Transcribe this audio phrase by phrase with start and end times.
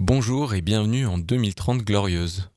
[0.00, 2.50] Bonjour et bienvenue en 2030 glorieuse.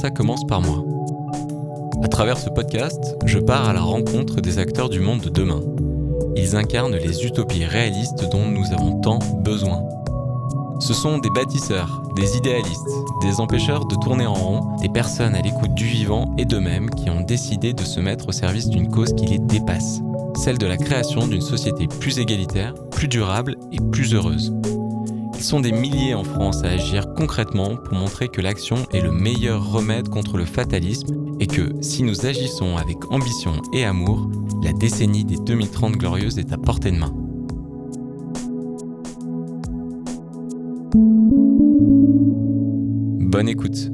[0.00, 0.84] Ça commence par moi.
[2.02, 5.62] À travers ce podcast, je pars à la rencontre des acteurs du monde de demain.
[6.36, 9.82] Ils incarnent les utopies réalistes dont nous avons tant besoin.
[10.80, 12.90] Ce sont des bâtisseurs, des idéalistes,
[13.22, 17.08] des empêcheurs de tourner en rond, des personnes à l'écoute du vivant et d'eux-mêmes qui
[17.08, 20.02] ont décidé de se mettre au service d'une cause qui les dépasse,
[20.36, 24.52] celle de la création d'une société plus égalitaire, plus durable et plus heureuse.
[25.38, 29.12] Ils sont des milliers en France à agir concrètement pour montrer que l'action est le
[29.12, 34.30] meilleur remède contre le fatalisme et que si nous agissons avec ambition et amour,
[34.64, 37.12] la décennie des 2030 glorieuses est à portée de main.
[43.20, 43.90] Bonne écoute.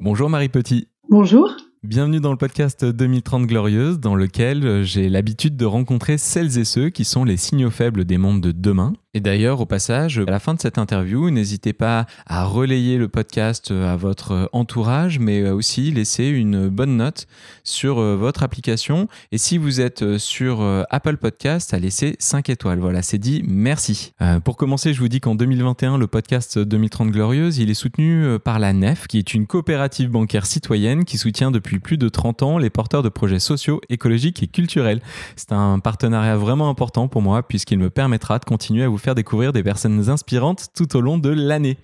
[0.00, 0.86] Bonjour Marie Petit.
[1.08, 1.50] Bonjour.
[1.82, 6.90] Bienvenue dans le podcast 2030 Glorieuse, dans lequel j'ai l'habitude de rencontrer celles et ceux
[6.90, 8.92] qui sont les signaux faibles des mondes de demain.
[9.12, 13.08] Et d'ailleurs, au passage, à la fin de cette interview, n'hésitez pas à relayer le
[13.08, 17.26] podcast à votre entourage, mais aussi laisser une bonne note
[17.64, 19.08] sur euh, votre application.
[19.32, 22.78] Et si vous êtes sur euh, Apple Podcast, à laisser 5 étoiles.
[22.78, 24.12] Voilà, c'est dit, merci.
[24.22, 28.38] Euh, pour commencer, je vous dis qu'en 2021, le podcast 2030 Glorieuse, il est soutenu
[28.44, 32.42] par la NEF, qui est une coopérative bancaire citoyenne qui soutient depuis plus de 30
[32.42, 35.00] ans les porteurs de projets sociaux, écologiques et culturels.
[35.34, 39.14] C'est un partenariat vraiment important pour moi, puisqu'il me permettra de continuer à vous faire
[39.14, 41.78] découvrir des personnes inspirantes tout au long de l'année.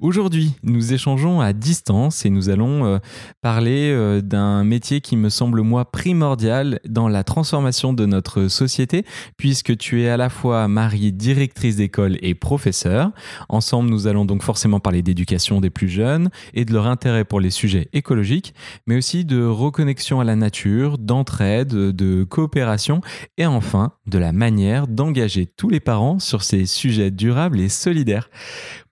[0.00, 2.98] Aujourd'hui, nous échangeons à distance et nous allons euh,
[3.42, 9.04] parler euh, d'un métier qui me semble moi primordial dans la transformation de notre société,
[9.36, 13.10] puisque tu es à la fois mariée, directrice d'école et professeur.
[13.48, 17.40] Ensemble, nous allons donc forcément parler d'éducation des plus jeunes et de leur intérêt pour
[17.40, 18.54] les sujets écologiques,
[18.86, 23.00] mais aussi de reconnexion à la nature, d'entraide, de coopération
[23.38, 28.30] et enfin de la manière d'engager tous les parents sur ces sujets durables et solidaires.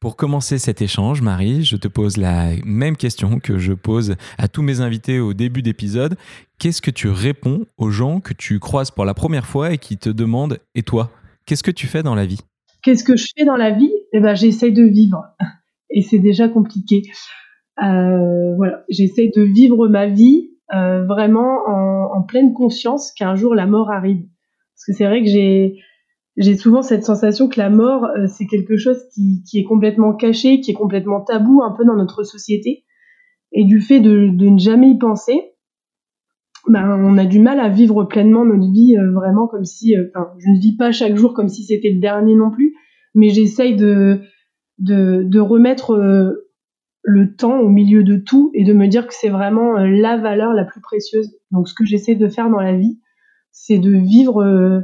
[0.01, 4.49] Pour commencer cet échange, Marie, je te pose la même question que je pose à
[4.49, 6.17] tous mes invités au début d'épisode.
[6.59, 9.97] Qu'est-ce que tu réponds aux gens que tu croises pour la première fois et qui
[9.97, 11.11] te demandent Et toi,
[11.47, 12.41] qu'est-ce que tu fais dans la vie?
[12.83, 13.93] Qu'est-ce que je fais dans la vie?
[14.13, 15.25] Eh ben, j'essaye de vivre.
[15.91, 17.03] Et c'est déjà compliqué.
[17.83, 23.55] Euh, voilà, j'essaye de vivre ma vie euh, vraiment en, en, pleine conscience qu'un jour
[23.55, 24.23] la mort arrive.
[24.75, 25.77] Parce que c'est vrai que j'ai
[26.37, 30.61] j'ai souvent cette sensation que la mort, euh, c'est quelque chose qui, est complètement caché,
[30.61, 32.85] qui est complètement tabou un peu dans notre société.
[33.53, 35.53] Et du fait de, ne jamais y penser,
[36.67, 40.11] ben, on a du mal à vivre pleinement notre vie euh, vraiment comme si, euh,
[40.15, 42.75] enfin, je ne vis pas chaque jour comme si c'était le dernier non plus,
[43.15, 44.23] mais j'essaye de,
[44.79, 45.95] de, de, remettre
[47.03, 50.53] le temps au milieu de tout et de me dire que c'est vraiment la valeur
[50.53, 51.39] la plus précieuse.
[51.53, 52.99] Donc ce que j'essaie de faire dans la vie,
[53.53, 54.83] c'est de vivre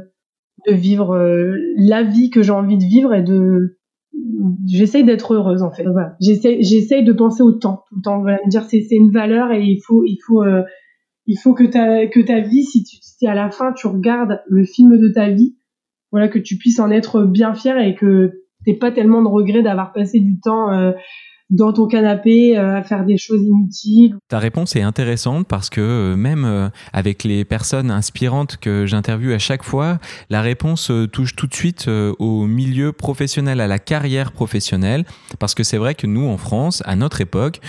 [0.67, 3.77] de vivre euh, la vie que j'ai envie de vivre et de
[4.67, 6.15] j'essaye d'être heureuse en fait voilà.
[6.19, 9.63] j'essaye de penser au temps tout le temps voilà dire c'est c'est une valeur et
[9.63, 10.63] il faut il faut euh,
[11.27, 14.41] il faut que ta que ta vie si tu si à la fin tu regardes
[14.47, 15.55] le film de ta vie
[16.11, 18.31] voilà que tu puisses en être bien fier et que
[18.65, 20.91] t'aies pas tellement de regrets d'avoir passé du temps euh,
[21.51, 24.17] dans ton canapé euh, à faire des choses inutiles.
[24.29, 29.33] Ta réponse est intéressante parce que euh, même euh, avec les personnes inspirantes que j'interviewe
[29.33, 34.31] à chaque fois, la réponse touche tout de suite au milieu professionnel, à la carrière
[34.31, 35.05] professionnelle,
[35.39, 37.59] parce que c'est vrai que nous en France, à notre époque,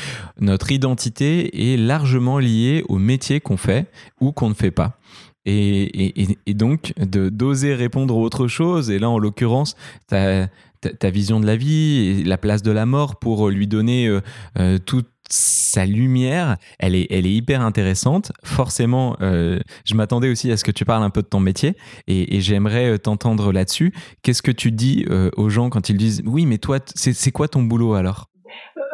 [0.41, 3.87] notre identité est largement liée au métier qu'on fait
[4.21, 4.99] ou qu'on ne fait pas.
[5.45, 9.75] Et, et, et, donc, d'oser répondre à autre chose, et là en l'occurrence,
[10.09, 10.49] tu as
[10.91, 14.21] ta, vision de la vie et la place de la mort pour lui donner euh,
[14.59, 18.33] euh, toute sa lumière, elle est, elle est hyper intéressante.
[18.45, 21.75] Forcément, euh, je m'attendais aussi à ce que tu parles un peu de ton métier
[22.07, 23.95] et, j'aimerais t'entendre là-dessus.
[24.23, 25.07] Qu'est-ce que tu dis
[25.37, 28.27] aux gens quand ils disent oui, mais toi, c'est quoi ton boulot alors?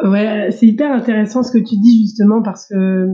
[0.05, 3.09] Ouais, c'est hyper intéressant ce que tu dis justement parce que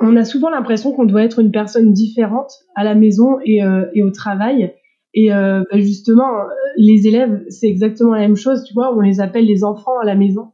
[0.00, 3.60] on a souvent l'impression qu'on doit être une personne différente à la maison et,
[3.94, 4.74] et au travail.
[5.14, 6.28] Et euh, bah, justement,
[6.76, 10.04] les élèves, c'est exactement la même chose, tu vois, on les appelle les enfants à
[10.04, 10.52] la maison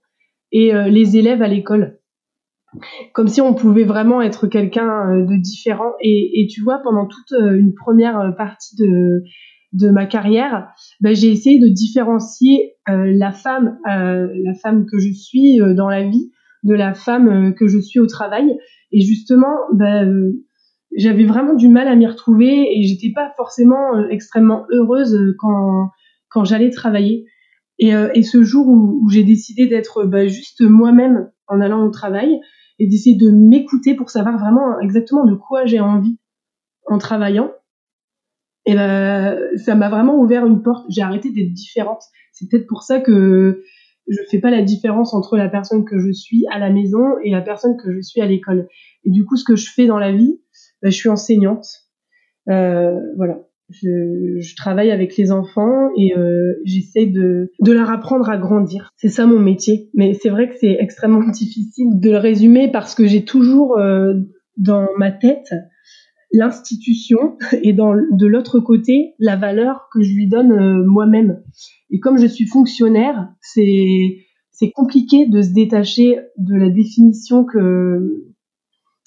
[0.53, 1.99] et euh, les élèves à l'école.
[3.15, 5.93] Comme si on pouvait vraiment être quelqu'un euh, de différent.
[6.01, 9.25] Et, et, tu vois, pendant toute une première partie de,
[9.73, 10.69] de ma carrière,
[11.01, 15.75] ben, j'ai essayé de différencier euh, la femme, euh, la femme que je suis euh,
[15.75, 16.31] dans la vie,
[16.65, 18.57] de la femme que je suis au travail.
[18.93, 20.33] Et justement, ben,
[21.01, 25.91] j'avais vraiment du mal à m'y retrouver et j'étais pas forcément extrêmement heureuse quand
[26.29, 27.27] quand j'allais travailler.
[27.79, 32.39] Et, et, ce jour où, j'ai décidé d'être ben, juste moi-même en allant au travail
[32.79, 36.19] et d'essayer de m'écouter pour savoir vraiment exactement de quoi j'ai envie
[36.87, 37.51] en travaillant,
[38.67, 40.87] et ben, ça m'a vraiment ouvert une porte.
[40.89, 42.03] J'ai arrêté d'être différente.
[42.33, 43.63] C'est peut-être pour ça que
[44.09, 47.31] je fais pas la différence entre la personne que je suis à la maison et
[47.31, 48.69] la personne que je suis à l'école.
[49.05, 50.41] Et du coup, ce que je fais dans la vie,
[50.83, 51.67] je suis enseignante.
[52.49, 53.41] Euh, voilà.
[53.69, 58.91] Je, je, travaille avec les enfants et euh, j'essaie de, de leur apprendre à grandir.
[58.97, 59.91] C'est ça mon métier.
[59.95, 64.15] Mais c'est vrai que c'est extrêmement difficile de le résumer parce que j'ai toujours euh,
[64.57, 65.53] dans ma tête
[66.33, 71.43] l'institution et dans, de l'autre côté la valeur que je lui donne euh, moi-même.
[71.91, 78.30] Et comme je suis fonctionnaire, c'est compliqué de se détacher de la définition que bah,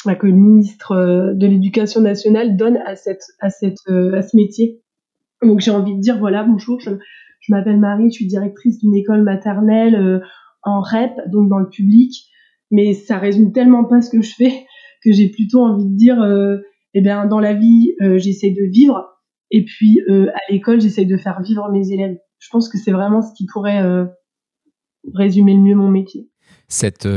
[0.05, 4.35] que le ministre euh, de l'Éducation nationale donne à cette à cette euh, à ce
[4.35, 4.81] métier.
[5.41, 6.91] Donc j'ai envie de dire voilà bonjour, je,
[7.49, 10.21] m'appelle Marie, je suis directrice d'une école maternelle
[10.63, 12.13] en REP, donc dans le public,
[12.71, 14.53] mais ça résume tellement pas ce que je fais
[15.03, 16.17] que j'ai plutôt envie de dire
[16.93, 19.19] eh bien, dans la vie, euh, j'essaie de vivre.
[19.51, 22.17] Et puis, euh, à l'école, j'essaie de faire vivre mes élèves.
[22.39, 24.05] Je pense que c'est vraiment ce qui pourrait euh,
[25.13, 26.29] résumer le mieux mon métier.
[26.73, 27.07] Cette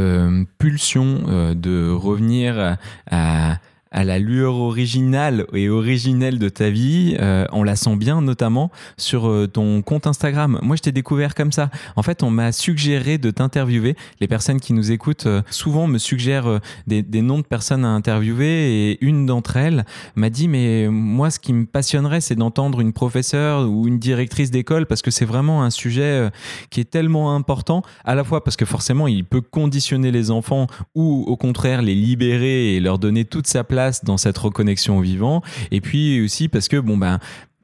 [0.58, 2.76] pulsion de revenir
[3.10, 3.58] à à
[4.04, 9.28] la lueur originale et originelle de ta vie, euh, on la sent bien notamment sur
[9.28, 10.58] euh, ton compte Instagram.
[10.62, 11.70] Moi, je t'ai découvert comme ça.
[11.96, 13.96] En fait, on m'a suggéré de t'interviewer.
[14.20, 17.88] Les personnes qui nous écoutent euh, souvent me suggèrent des, des, noms de personnes à
[17.88, 19.84] interviewer et une d'entre elles
[20.14, 24.50] m'a dit mais moi, ce qui me passionnerait, c'est d'entendre une professeure ou une directrice
[24.50, 26.30] d'école parce que c'est vraiment un sujet
[26.70, 30.66] qui est tellement important à la fois parce que forcément, il peut conditionner les enfants
[30.94, 35.00] ou au contraire les libérer et leur donner toute sa place dans cette reconnexion au
[35.00, 35.42] vivant.
[35.70, 37.18] Et puis aussi parce que, bon, ben,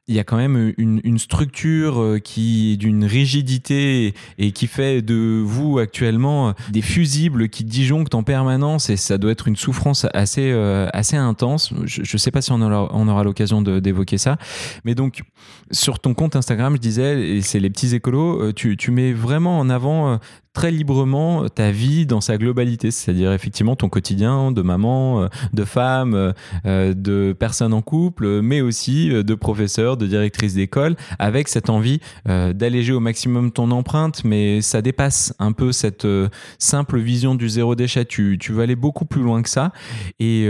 [0.09, 5.01] il y a quand même une, structure euh, qui est d'une rigidité et qui fait
[5.01, 9.55] de vous actuellement euh, des fusibles qui disjonctent en permanence et ça doit être une
[9.55, 11.73] souffrance assez, euh, assez intense.
[11.85, 14.39] Je ne sais pas si on aura, on aura l'occasion d'évoquer ça.
[14.85, 15.23] Mais donc,
[15.71, 19.59] sur ton compte Instagram, je disais, et c'est les petits écolos, tu, tu mets vraiment
[19.61, 20.19] en avant
[20.53, 25.65] très librement ta vie dans sa globalité, c'est-à-dire effectivement ton quotidien de maman, euh, de
[25.65, 26.33] femme, euh,
[26.67, 32.01] euh, de personne en couple, mais aussi de professeur, de directrice d'école, avec cette envie
[32.27, 36.07] d'alléger au maximum ton empreinte, mais ça dépasse un peu cette
[36.59, 38.05] simple vision du zéro déchet.
[38.05, 39.73] Tu, tu veux aller beaucoup plus loin que ça,
[40.21, 40.49] et,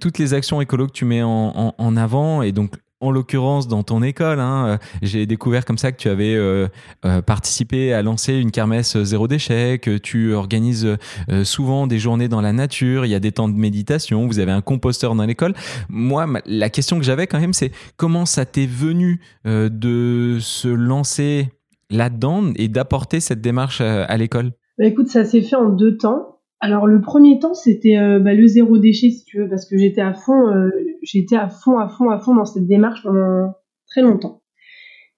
[0.00, 4.02] toutes les actions écolo que tu mets en avant, et donc en l'occurrence dans ton
[4.02, 4.40] école.
[4.40, 6.66] Hein, euh, j'ai découvert comme ça que tu avais euh,
[7.04, 10.96] euh, participé à lancer une kermesse zéro déchet, que tu organises
[11.44, 14.52] souvent des journées dans la nature, il y a des temps de méditation, vous avez
[14.52, 15.54] un composteur dans l'école.
[15.88, 21.48] Moi, la question que j'avais quand même, c'est comment ça t'est venu de se lancer
[21.90, 24.52] là-dedans et d'apporter cette démarche à, l'école?
[24.78, 26.27] Bah, Écoute, ça s'est fait en deux temps.
[26.60, 29.78] Alors le premier temps c'était euh, bah, le zéro déchet si tu veux parce que
[29.78, 30.70] j'étais à fond euh,
[31.02, 33.54] j'étais à fond à fond à fond dans cette démarche pendant
[33.86, 34.42] très longtemps.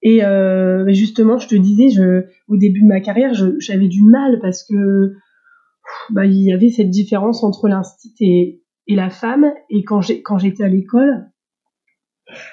[0.02, 4.02] Et euh, bah, justement je te disais je au début de ma carrière j'avais du
[4.02, 5.14] mal parce que
[6.10, 9.50] bah, il y avait cette différence entre l'instit et, et la femme.
[9.70, 11.26] Et quand j'étais à l'école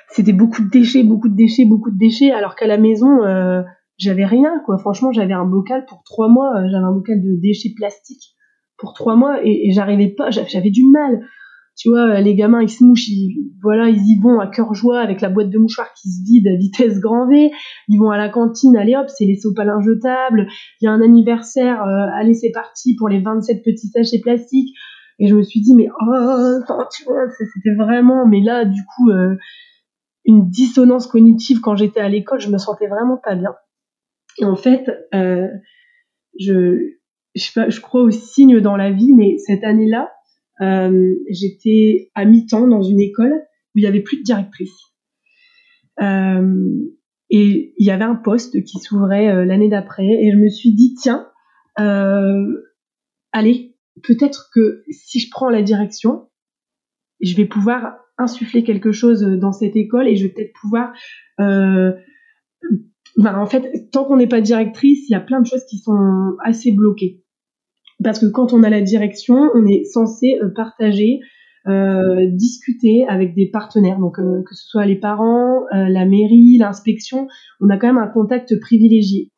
[0.10, 3.20] c'était beaucoup de déchets beaucoup de déchets beaucoup de déchets alors qu'à la maison
[3.98, 4.78] j'avais rien quoi.
[4.78, 8.37] Franchement j'avais un bocal pour trois mois j'avais un bocal de déchets plastiques
[8.78, 11.28] pour trois mois et, j'arrivais pas, j'avais du mal.
[11.78, 15.00] Tu vois, les gamins, ils se mouchent, ils, voilà, ils y vont à cœur joie
[15.00, 17.52] avec la boîte de mouchoirs qui se vide à vitesse grand V.
[17.88, 20.48] Ils vont à la cantine, allez hop, c'est les sopalins jetables.
[20.82, 24.76] Il y a un anniversaire, euh, allez, c'est parti pour les 27 petits sachets plastiques.
[25.20, 29.12] Et je me suis dit, mais oh, tu vois, c'était vraiment, mais là, du coup,
[29.12, 29.36] euh,
[30.26, 33.54] une dissonance cognitive quand j'étais à l'école, je me sentais vraiment pas bien.
[34.40, 35.48] Et en fait, euh,
[36.40, 36.97] je,
[37.38, 40.12] je, crois aux signes dans la vie, mais cette année-là,
[40.62, 44.76] euh, j'étais à mi-temps dans une école où il n'y avait plus de directrice.
[46.02, 46.66] Euh,
[47.30, 50.74] et il y avait un poste qui s'ouvrait euh, l'année d'après, et je me suis
[50.74, 51.28] dit, tiens,
[53.32, 56.30] allez, peut-être que si je prends la direction,
[57.22, 60.92] je vais pouvoir insuffler quelque chose dans cette école et je vais peut-être pouvoir
[63.18, 65.78] ben, en fait, tant qu'on n'est pas directrice, il y a plein de choses qui
[65.78, 67.24] sont assez bloquées
[68.04, 71.20] parce que quand on a la direction, on est censé euh, partager
[71.68, 76.58] euh, discuter avec des partenaires, donc euh, que ce soit les parents, euh, la mairie,
[76.58, 77.28] l'inspection,
[77.60, 79.34] on a quand même un contact privilégié.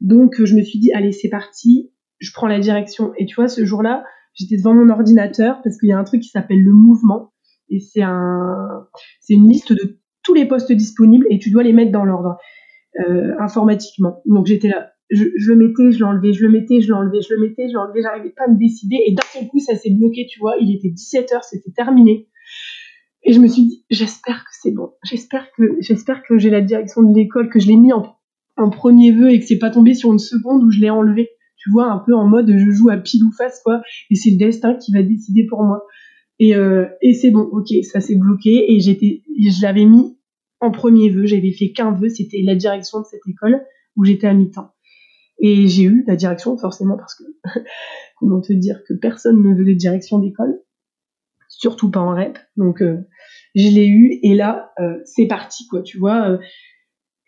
[0.00, 3.12] Donc je me suis dit allez c'est parti, je prends la direction.
[3.18, 6.22] Et tu vois ce jour-là, j'étais devant mon ordinateur parce qu'il y a un truc
[6.22, 7.34] qui s'appelle le mouvement
[7.68, 8.86] et c'est un
[9.20, 12.38] c'est une liste de tous les postes disponibles et tu dois les mettre dans l'ordre
[13.38, 14.22] informatiquement.
[14.24, 17.34] Donc j'étais là, je, je, le mettais, je l'enlevais, je le mettais, je l'enlevais, je
[17.34, 18.96] le mettais, je l'enlevais, j'arrivais pas à me décider.
[19.06, 20.54] Et d'un seul coup, ça s'est bloqué, tu vois.
[20.60, 22.28] Il était 17 heures, c'était terminé.
[23.22, 24.92] Et je me suis dit, j'espère que c'est bon.
[25.04, 28.16] J'espère que, j'espère que j'ai la direction de l'école, que je l'ai mis en,
[28.56, 31.30] en premier vœu et que c'est pas tombé sur une seconde où je l'ai enlevé.
[31.56, 33.82] Tu vois, un peu en mode je joue à pile ou face, quoi.
[34.10, 35.84] Et c'est le destin qui va décider pour moi.
[36.38, 38.72] Et, euh, et c'est bon, ok, ça s'est bloqué.
[38.72, 40.16] Et j'étais, je l'avais mis
[40.60, 41.26] en premier vœu.
[41.26, 43.60] J'avais fait qu'un vœu, c'était la direction de cette école
[43.96, 44.70] où j'étais à mi-temps.
[45.38, 47.24] Et j'ai eu la direction, forcément, parce que
[48.18, 50.60] comment te dire que personne ne veut de direction d'école,
[51.48, 52.38] surtout pas en REP.
[52.56, 52.98] Donc, euh,
[53.54, 56.30] je l'ai eu, et là, euh, c'est parti, quoi, tu vois.
[56.30, 56.38] Euh,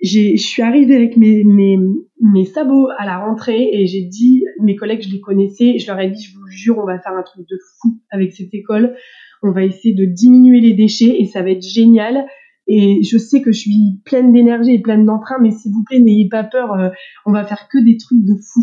[0.01, 1.77] je suis arrivée avec mes, mes,
[2.23, 5.99] mes sabots à la rentrée et j'ai dit, mes collègues, je les connaissais, je leur
[5.99, 8.95] ai dit, je vous jure, on va faire un truc de fou avec cette école.
[9.43, 12.27] On va essayer de diminuer les déchets et ça va être génial.
[12.69, 16.01] Et je sais que je suis pleine d'énergie et pleine d'entrain, mais s'il vous plaît,
[16.01, 16.91] n'ayez pas peur, euh,
[17.25, 18.61] on va faire que des trucs de fou.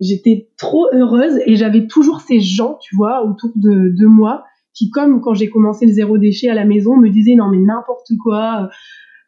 [0.00, 4.90] J'étais trop heureuse et j'avais toujours ces gens, tu vois, autour de, de moi, qui,
[4.90, 8.10] comme quand j'ai commencé le zéro déchet à la maison, me disaient non mais n'importe
[8.22, 8.70] quoi.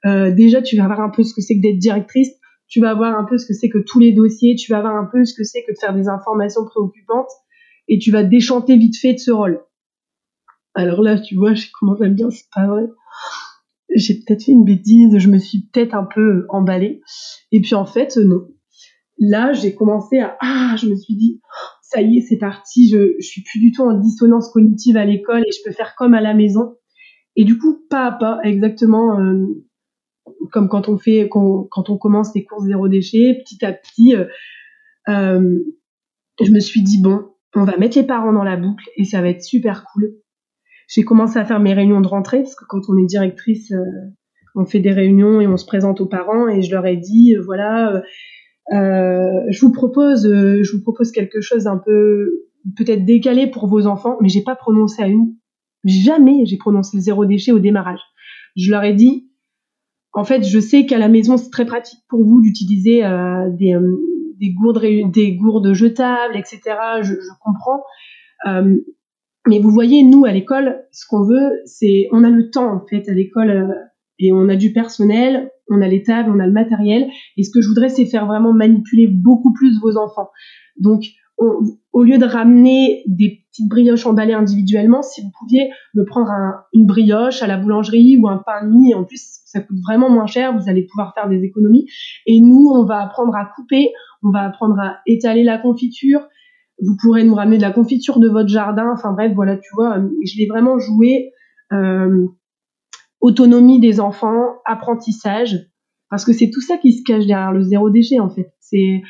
[0.06, 2.30] Euh, euh déjà, tu vas voir un peu ce que c'est que d'être directrice.
[2.68, 4.56] Tu vas voir un peu ce que c'est que tous les dossiers.
[4.56, 7.30] Tu vas voir un peu ce que c'est que de faire des informations préoccupantes.
[7.86, 9.60] Et tu vas déchanter vite fait de ce rôle.
[10.74, 12.86] Alors là, tu vois, je commence à me dire, c'est pas vrai
[13.96, 17.00] j'ai peut-être fait une bêtise, je me suis peut-être un peu emballée.
[17.52, 18.48] Et puis en fait, non.
[19.18, 21.40] Là, j'ai commencé à ah, je me suis dit
[21.82, 25.04] ça y est, c'est parti, je, je suis plus du tout en dissonance cognitive à
[25.04, 26.76] l'école et je peux faire comme à la maison.
[27.36, 29.46] Et du coup, pas à pas, exactement euh,
[30.52, 34.24] comme quand on fait quand, on commence les courses zéro déchet, petit à petit, euh,
[35.08, 35.58] euh,
[36.42, 39.20] je me suis dit bon, on va mettre les parents dans la boucle et ça
[39.20, 40.14] va être super cool
[40.88, 43.84] j'ai commencé à faire mes réunions de rentrée parce que quand on est directrice, euh,
[44.54, 47.36] on fait des réunions et on se présente aux parents et je leur ai dit
[47.36, 48.02] euh, voilà,
[48.72, 53.86] euh, je vous propose, je vous propose quelque chose d'un peu peut-être décalé pour vos
[53.86, 55.34] enfants, mais j'ai pas prononcé à une,
[55.84, 58.00] jamais j'ai prononcé le zéro déchet au démarrage.
[58.56, 59.30] Je leur ai dit
[60.12, 63.02] en fait, je sais qu'à la maison c'est très pratique pour vous d'utiliser
[63.58, 63.76] des
[64.38, 66.60] des gourdes, des gourdes jetables, etc.
[67.02, 67.82] Je, je comprends.
[68.46, 68.76] Euh,
[69.46, 72.86] mais vous voyez, nous, à l'école, ce qu'on veut, c'est, on a le temps, en
[72.86, 73.74] fait, à l'école, euh,
[74.18, 77.08] et on a du personnel, on a les tables, on a le matériel.
[77.36, 80.30] Et ce que je voudrais, c'est faire vraiment manipuler beaucoup plus vos enfants.
[80.78, 81.04] Donc,
[81.38, 86.30] au lieu de ramener des petites brioches emballées individuellement, si vous pouviez me prendre
[86.72, 90.08] une brioche à la boulangerie ou un pain de mie, en plus, ça coûte vraiment
[90.08, 91.86] moins cher, vous allez pouvoir faire des économies.
[92.26, 93.90] Et nous, on va apprendre à couper,
[94.22, 96.26] on va apprendre à étaler la confiture,
[96.82, 98.90] vous pourrez nous ramener de la confiture de votre jardin.
[98.92, 101.32] Enfin bref, voilà, tu vois, euh, je l'ai vraiment joué
[101.72, 102.26] euh,
[103.20, 105.56] autonomie des enfants, apprentissage,
[106.10, 108.52] parce que c'est tout ça qui se cache derrière le zéro déchet en fait.
[108.60, 109.02] C'est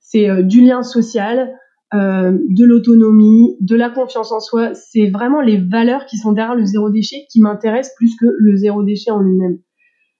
[0.00, 1.54] c'est euh, du lien social,
[1.94, 4.74] euh, de l'autonomie, de la confiance en soi.
[4.74, 8.56] C'est vraiment les valeurs qui sont derrière le zéro déchet qui m'intéressent plus que le
[8.56, 9.58] zéro déchet en lui-même.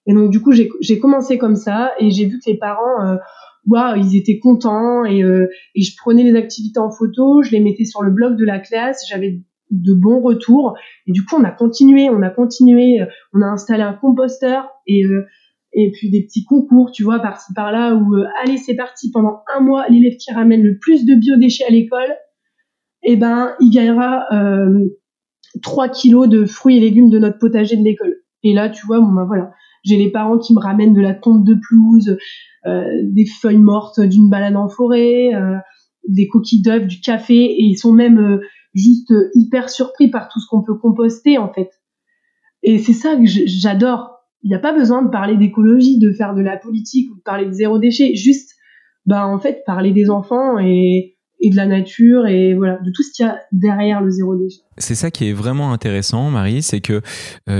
[0.07, 3.15] Et donc du coup, j'ai commencé comme ça et j'ai vu que les parents euh,
[3.67, 7.59] waouh, ils étaient contents et, euh, et je prenais les activités en photo, je les
[7.59, 9.41] mettais sur le blog de la classe, j'avais
[9.71, 13.47] de bons retours et du coup on a continué, on a continué, euh, on a
[13.47, 15.25] installé un composteur et euh,
[15.77, 19.59] et puis des petits concours, tu vois, par-ci par-là où allez c'est parti pendant un
[19.59, 22.15] mois l'élève qui ramène le plus de biodéchets à l'école,
[23.03, 24.85] eh ben il gagnera euh,
[25.61, 28.15] 3 kilos de fruits et légumes de notre potager de l'école.
[28.43, 29.51] Et là tu vois bon ben voilà,
[29.85, 32.17] j'ai les parents qui me ramènent de la tonte de pelouse,
[32.65, 35.57] euh, des feuilles mortes d'une balade en forêt, euh,
[36.07, 38.41] des coquilles d'œufs, du café, et ils sont même euh,
[38.73, 41.69] juste hyper surpris par tout ce qu'on peut composter en fait.
[42.63, 44.11] Et c'est ça que j'adore.
[44.43, 47.21] Il n'y a pas besoin de parler d'écologie, de faire de la politique ou de
[47.21, 48.51] parler de zéro déchet, juste
[49.05, 51.14] bah en fait parler des enfants et
[51.45, 54.35] et de la nature et voilà de tout ce qu'il y a derrière le zéro
[54.35, 54.61] déchet.
[54.77, 57.01] C'est ça qui est vraiment intéressant, Marie, c'est que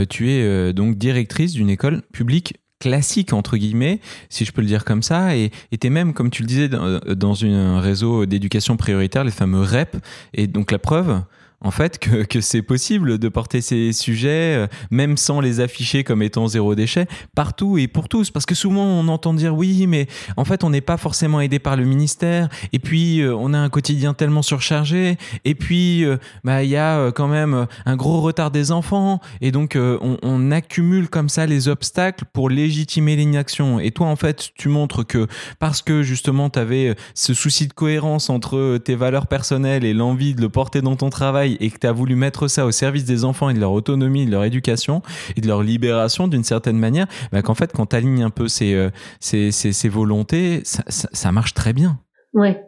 [0.10, 4.00] tu es donc directrice d'une école publique classique entre guillemets,
[4.30, 7.46] si je peux le dire comme ça, et était même, comme tu le disais, dans,
[7.46, 9.98] un réseau d'éducation prioritaire, les fameux REP,
[10.34, 11.22] et donc la preuve,
[11.65, 16.22] en fait que, c'est possible de porter ces sujets, euh, même sans les afficher comme
[16.22, 18.29] étant zéro déchet, partout et pour tous.
[18.29, 20.07] Parce que souvent on entend dire oui, mais
[20.38, 23.57] en fait on n'est pas forcément aidé par le ministère, et puis euh, on a
[23.57, 28.22] un quotidien tellement surchargé, et puis euh, bah, il y a quand même un gros
[28.22, 33.79] retard des enfants, et donc on, on, accumule comme ça les obstacles pour légitimer l'inaction.
[33.79, 37.74] Et toi en fait tu montres que parce que justement tu avais ce souci de
[37.74, 41.79] cohérence entre tes valeurs personnelles et l'envie de le porter dans ton travail, et que
[41.79, 44.43] tu as voulu mettre ça au service des enfants et de leur autonomie, de leur
[44.43, 45.01] éducation
[45.35, 48.47] et de leur libération d'une certaine manière, bah qu'en fait, quand tu alignes un peu
[48.47, 52.00] ces, euh, ces, ces, volontés, ça, marche très bien.
[52.33, 52.63] Ouais.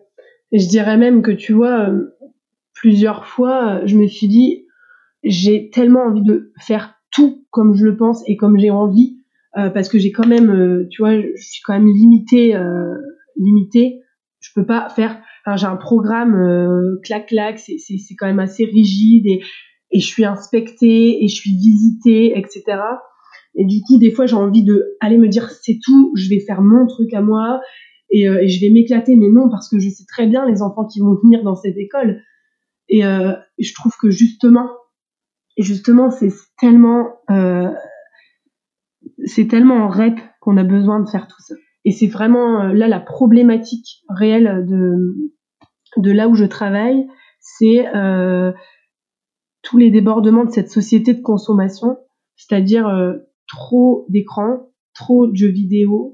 [0.51, 2.15] Je dirais même que tu vois, euh,
[2.73, 4.65] plusieurs fois, je me suis dit,
[5.23, 9.17] j'ai tellement envie de faire tout comme je le pense et comme j'ai envie,
[9.57, 12.95] euh, parce que j'ai quand même, tu vois, je suis quand même limitée, euh,
[13.37, 14.01] limitée.
[14.39, 15.19] Je peux pas faire
[15.55, 19.41] j'ai un programme euh, clac clac, c'est c'est quand même assez rigide et
[19.91, 22.63] et je suis inspectée et je suis visitée, etc.
[23.55, 26.39] Et du coup, des fois, j'ai envie de aller me dire c'est tout, je vais
[26.39, 27.61] faire mon truc à moi
[28.09, 29.15] et, euh, je vais m'éclater.
[29.15, 31.77] Mais non, parce que je sais très bien les enfants qui vont venir dans cette
[31.77, 32.21] école.
[32.89, 34.69] Et euh, je trouve que justement,
[35.57, 37.13] justement, c'est tellement,
[39.25, 41.55] c'est tellement en rep qu'on a besoin de faire tout ça.
[41.85, 45.31] Et c'est vraiment là la problématique réelle de,
[45.97, 47.07] de là où je travaille,
[47.39, 48.51] c'est euh,
[49.61, 51.97] tous les débordements de cette société de consommation,
[52.35, 53.13] c'est-à-dire euh,
[53.47, 56.13] trop d'écrans, trop de jeux vidéo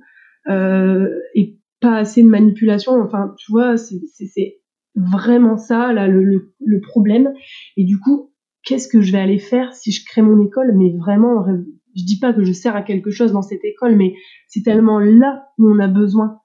[0.50, 3.02] euh, et pas assez de manipulation.
[3.02, 4.60] Enfin, tu vois, c'est
[4.96, 6.24] vraiment ça là le,
[6.60, 7.34] le, problème.
[7.78, 8.32] Et du coup,
[8.64, 10.74] qu'est-ce que je vais aller faire si je crée mon école?
[10.76, 14.14] Mais vraiment, je dis pas que je sers à quelque chose dans cette école, mais
[14.48, 16.40] c'est tellement là où on a besoin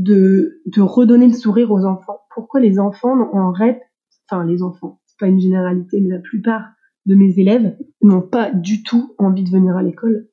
[0.00, 2.20] de, redonner le sourire aux enfants.
[2.34, 3.80] Pourquoi les enfants en REP,
[4.28, 6.62] enfin les enfants, c'est pas une généralité, mais la plupart
[7.06, 10.28] de mes élèves n'ont pas du tout envie de venir à l'école.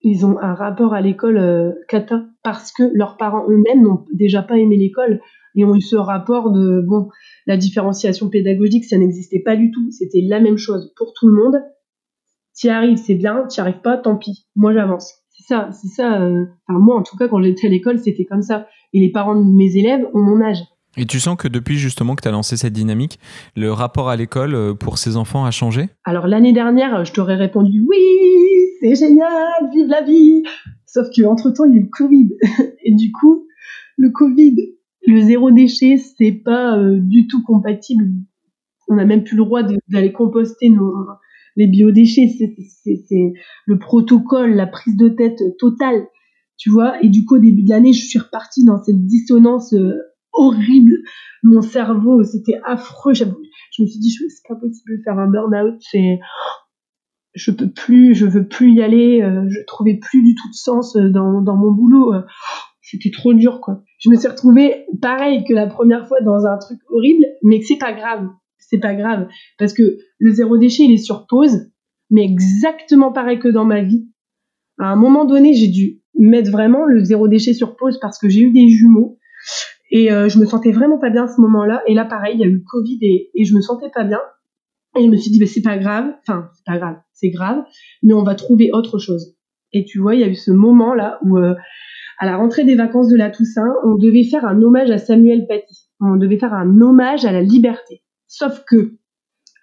[0.00, 1.72] Ils ont un rapport à l'école euh,
[2.42, 5.20] parce que leurs parents eux-mêmes n'ont déjà pas aimé l'école
[5.54, 7.08] et ont eu ce rapport de bon,
[7.46, 9.90] la différenciation pédagogique, ça n'existait pas du tout.
[9.90, 11.62] C'était la même chose pour tout le monde.
[12.54, 13.46] T'y arrives, c'est bien.
[13.46, 14.46] T'y arrives pas, tant pis.
[14.56, 16.20] Moi, j'avance c'est ça, c'est ça.
[16.20, 18.66] Euh, enfin, moi, en tout cas, quand j'étais à l'école, c'était comme ça.
[18.92, 20.62] Et les parents de mes élèves ont mon âge.
[20.98, 23.18] Et tu sens que depuis justement que tu as lancé cette dynamique,
[23.56, 25.88] le rapport à l'école euh, pour ces enfants a changé?
[26.04, 27.98] Alors l'année dernière, je t'aurais répondu oui,
[28.80, 30.42] c'est génial, vive la vie.
[30.86, 32.28] Sauf qu'entre-temps, il y a eu le Covid.
[32.84, 33.46] Et du coup,
[33.96, 34.54] le Covid,
[35.06, 38.04] le zéro déchet, c'est pas euh, du tout compatible.
[38.88, 40.92] On n'a même plus le droit d'aller composter nos,
[41.56, 43.32] les biodéchets, c'est
[43.66, 46.06] le protocole, la prise de tête totale,
[46.56, 47.02] tu vois.
[47.02, 49.94] Et du coup, au début de l'année, je suis repartie dans cette dissonance euh,
[50.32, 50.94] horrible.
[51.42, 53.14] Mon cerveau, c'était affreux.
[53.14, 55.74] Je me suis dit, c'est pas possible de faire un burn-out.
[55.80, 56.20] C'est,
[57.34, 59.22] je peux plus, je veux plus y aller.
[59.22, 62.14] Euh, je trouvais plus du tout de sens euh, dans, mon boulot.
[62.80, 63.82] C'était trop dur, quoi.
[63.98, 67.66] Je me suis retrouvée pareil que la première fois dans un truc horrible, mais que
[67.66, 68.28] c'est pas grave
[68.68, 69.28] c'est pas grave.
[69.58, 71.70] Parce que le zéro déchet, il est sur pause,
[72.10, 74.08] mais exactement pareil que dans ma vie.
[74.78, 78.28] À un moment donné, j'ai dû mettre vraiment le zéro déchet sur pause parce que
[78.28, 79.18] j'ai eu des jumeaux
[79.90, 81.82] et euh, je me sentais vraiment pas bien à ce moment-là.
[81.86, 84.20] Et là, pareil, il y a eu le Covid et, je me sentais pas bien.
[84.98, 87.62] Et je me suis dit, bah, c'est pas grave, enfin, c'est pas grave, c'est grave,
[88.02, 89.36] mais on va trouver autre chose.
[89.72, 91.54] Et tu vois, il y a eu ce moment-là où, euh,
[92.18, 95.46] à la rentrée des vacances de la Toussaint, on devait faire un hommage à Samuel
[95.46, 95.88] Paty.
[96.00, 98.02] On devait faire un hommage à la liberté.
[98.34, 98.96] Sauf que,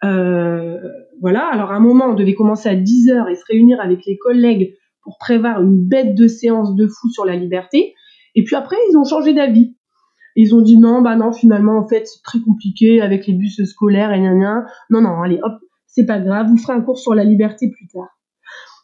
[0.03, 0.77] euh,
[1.21, 4.05] voilà, alors à un moment, on devait commencer à 10 heures et se réunir avec
[4.05, 7.95] les collègues pour prévoir une bête de séance de fou sur la liberté.
[8.35, 9.75] Et puis après, ils ont changé d'avis.
[10.35, 13.59] Ils ont dit non, bah non, finalement, en fait, c'est très compliqué avec les bus
[13.65, 14.65] scolaires et rien.
[14.91, 15.53] Non, non, allez, hop,
[15.87, 18.19] c'est pas grave, vous ferez un cours sur la liberté plus tard.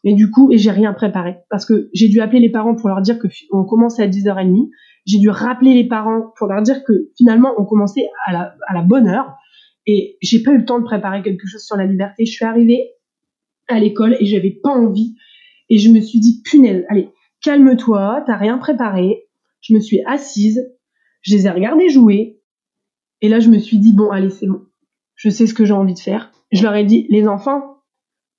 [0.04, 2.90] Et du coup, et j'ai rien préparé parce que j'ai dû appeler les parents pour
[2.90, 4.68] leur dire que on commençait à 10h30.
[5.06, 9.08] J'ai dû rappeler les parents pour leur dire que finalement on commençait à la bonne
[9.08, 9.36] heure.
[9.88, 12.26] Et j'ai pas eu le temps de préparer quelque chose sur la liberté.
[12.26, 12.92] Je suis arrivée
[13.68, 15.16] à l'école et j'avais pas envie.
[15.70, 17.10] Et je me suis dit, punaise, allez,
[17.42, 19.28] calme-toi, t'as rien préparé.
[19.62, 20.62] Je me suis assise,
[21.22, 22.40] je les ai regardés jouer.
[23.22, 24.62] Et là, je me suis dit, bon, allez, c'est bon.
[25.16, 26.32] Je sais ce que j'ai envie de faire.
[26.52, 27.78] Je leur ai dit, les enfants,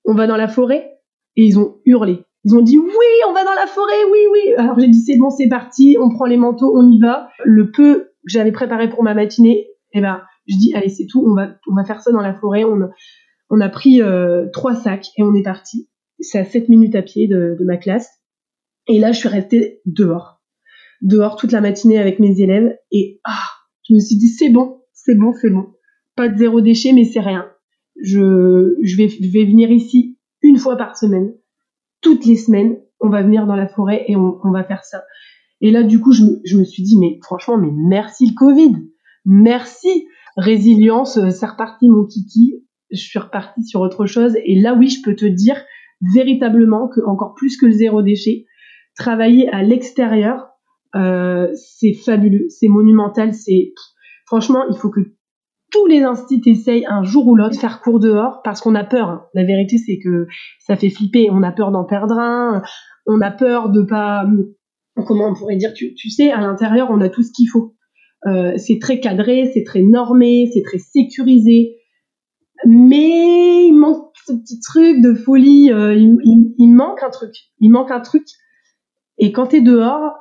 [0.05, 1.01] on va dans la forêt.
[1.37, 2.21] Et ils ont hurlé.
[2.45, 4.55] Ils ont dit, oui, on va dans la forêt, oui, oui.
[4.57, 7.29] Alors j'ai dit, c'est bon, c'est parti, on prend les manteaux, on y va.
[7.45, 11.25] Le peu que j'avais préparé pour ma matinée, eh ben, je dis, allez, c'est tout,
[11.27, 12.65] on va, on va faire ça dans la forêt.
[12.65, 12.91] On, a,
[13.51, 15.89] on a pris euh, trois sacs et on est parti.
[16.21, 18.09] C'est à 7 minutes à pied de, de ma classe.
[18.89, 20.41] Et là, je suis restée dehors.
[21.03, 22.77] Dehors toute la matinée avec mes élèves.
[22.91, 23.45] Et ah,
[23.89, 25.67] je me suis dit, c'est bon, c'est bon, c'est bon.
[26.15, 27.47] Pas de zéro déchet, mais c'est rien.
[28.01, 31.35] je, je, vais, je vais venir ici une fois par semaine.
[32.01, 35.03] Toutes les semaines, on va venir dans la forêt et on, on va faire ça.
[35.61, 38.35] Et là, du coup, je me, je me, suis dit, mais franchement, mais merci le
[38.35, 38.75] Covid.
[39.25, 40.07] Merci.
[40.37, 42.55] Résilience, euh, c'est reparti mon kiki.
[42.91, 44.37] Je suis reparti sur autre chose.
[44.45, 45.57] Et là, oui, je peux te dire
[46.01, 48.47] véritablement que encore plus que le zéro déchet,
[48.97, 50.49] travailler à l'extérieur,
[50.95, 53.73] euh, c'est fabuleux, c'est monumental, c'est
[54.27, 55.01] franchement, il faut que
[55.73, 59.09] tous les instituts essayent un jour ou l'autre faire cours dehors parce qu'on a peur.
[59.09, 59.25] Hein.
[59.35, 60.27] La vérité, c'est que
[60.61, 61.29] ça fait flipper.
[61.31, 62.63] On a peur d'en perdre un.
[63.07, 64.25] On a peur de pas.
[65.07, 67.76] Comment on pourrait dire tu sais, à l'intérieur, on a tout ce qu'il faut.
[68.27, 71.77] Euh, c'est très cadré, c'est très normé, c'est très sécurisé.
[72.67, 75.71] Mais il manque ce petit truc de folie.
[75.73, 77.33] Euh, il, manque un truc.
[77.61, 78.25] Il manque un truc.
[79.19, 80.13] Et quand tu es dehors,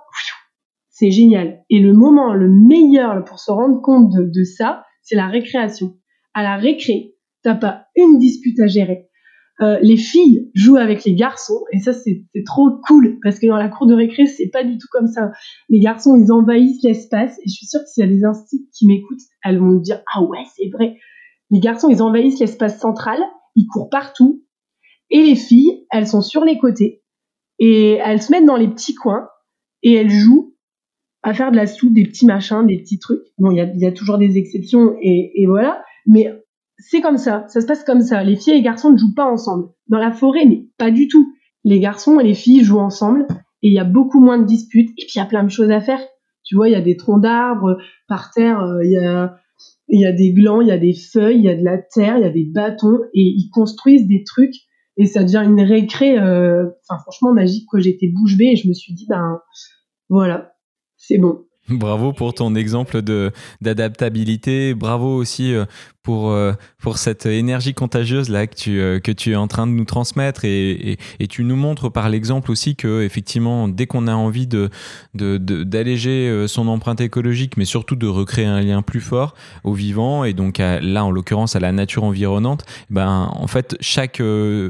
[0.89, 1.63] c'est génial.
[1.69, 5.97] Et le moment le meilleur pour se rendre compte de, de ça, c'est la récréation.
[6.33, 9.09] À la récré, t'as pas une dispute à gérer.
[9.61, 13.55] Euh, les filles jouent avec les garçons et ça c'est trop cool parce que dans
[13.55, 15.31] la cour de récré c'est pas du tout comme ça.
[15.69, 18.67] Les garçons ils envahissent l'espace et je suis sûre que s'il y a des instituts
[18.73, 20.97] qui m'écoutent, elles vont me dire ah ouais c'est vrai.
[21.51, 23.19] Les garçons ils envahissent l'espace central,
[23.55, 24.43] ils courent partout
[25.09, 27.01] et les filles elles sont sur les côtés
[27.57, 29.29] et elles se mettent dans les petits coins
[29.83, 30.53] et elles jouent
[31.23, 33.23] à faire de la soupe, des petits machins, des petits trucs.
[33.39, 36.27] Bon, il y a, y a, toujours des exceptions et, et voilà, mais
[36.77, 38.23] c'est comme ça, ça se passe comme ça.
[38.23, 39.69] Les filles et les garçons ne jouent pas ensemble.
[39.87, 41.33] Dans la forêt, mais pas du tout.
[41.63, 43.27] Les garçons et les filles jouent ensemble
[43.61, 45.49] et il y a beaucoup moins de disputes et puis il y a plein de
[45.49, 45.99] choses à faire.
[46.43, 49.37] Tu vois, il y a des troncs d'arbres par terre, il y a
[49.87, 51.77] il y a des glands, il y a des feuilles, il y a de la
[51.77, 54.55] terre, il y a des bâtons et ils construisent des trucs
[54.97, 58.67] et ça devient une récré euh, enfin franchement magique quoi j'étais bouche bée et je
[58.67, 59.39] me suis dit ben
[60.09, 60.55] voilà
[60.97, 61.45] c'est bon.
[61.69, 64.75] Bravo pour ton exemple de d'adaptabilité.
[64.75, 65.65] Bravo aussi euh,
[66.03, 69.65] pour, euh, pour cette énergie contagieuse là que tu, euh, que tu es en train
[69.65, 74.05] de nous transmettre et, et, tu nous montres par l'exemple aussi que effectivement dès qu'on
[74.05, 74.69] a envie de,
[75.15, 80.23] d'alléger de, son empreinte écologique mais surtout de recréer un lien plus fort au vivant
[80.23, 84.21] et donc là en l'occurrence à la nature environnante ben en fait chaque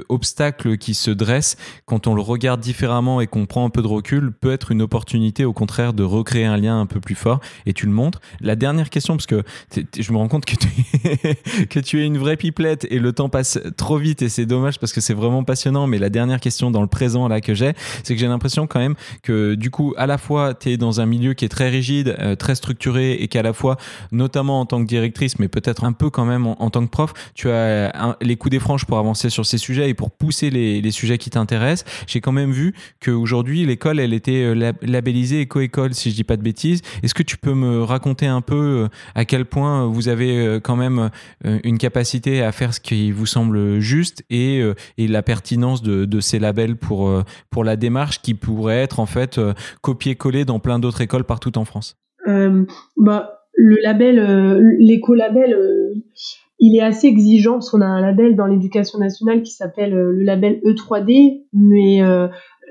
[0.08, 3.88] obstacle qui se dresse quand on le regarde différemment et qu'on prend un peu de
[3.88, 7.40] recul peut être une opportunité au contraire de recréer un lien un peu plus fort
[7.66, 8.22] et tu le montres.
[8.40, 9.44] La dernière question, parce que
[9.76, 10.46] je me rends compte
[11.70, 14.80] que tu, es une vraie pipelette et le temps passe trop vite et c'est dommage
[14.80, 15.88] parce que c'est vraiment passionnant.
[15.88, 18.80] Mais la dernière question dans le présent là que j'ai, c'est que j'ai l'impression quand
[18.80, 21.70] même que du coup, à la fois, tu es dans un milieu qui est très
[21.70, 23.78] rigide, euh, très structuré et qu'à la fois,
[24.12, 27.14] notamment en tant que directrice, mais peut-être un peu quand même en, tant que prof,
[27.34, 30.82] tu as les coups des franges pour avancer sur ces sujets et pour pousser les,
[30.82, 31.86] les sujets qui t'intéressent.
[32.08, 36.38] J'ai quand même vu qu'aujourd'hui, l'école, elle était euh, labellisée éco-école, si je dis pas
[36.38, 36.75] de bêtises.
[37.04, 40.76] Est-ce que tu peux me raconter un peu euh, à quel point vous avez quand
[40.76, 41.10] même
[41.46, 45.82] euh, une capacité à faire ce qui vous semble juste et, euh, et la pertinence
[45.82, 47.24] de, ces labels pour, euh,
[47.64, 49.40] la démarche qui pourrait être en fait
[49.82, 51.98] copié-collé dans plein d'autres écoles partout en France?
[52.26, 54.20] Bah, Le label,
[54.80, 55.58] l'écolabel,
[56.60, 57.54] il est assez exigeant.
[57.54, 62.02] Parce qu'on a un label dans l'éducation nationale qui s'appelle le label E3D, mais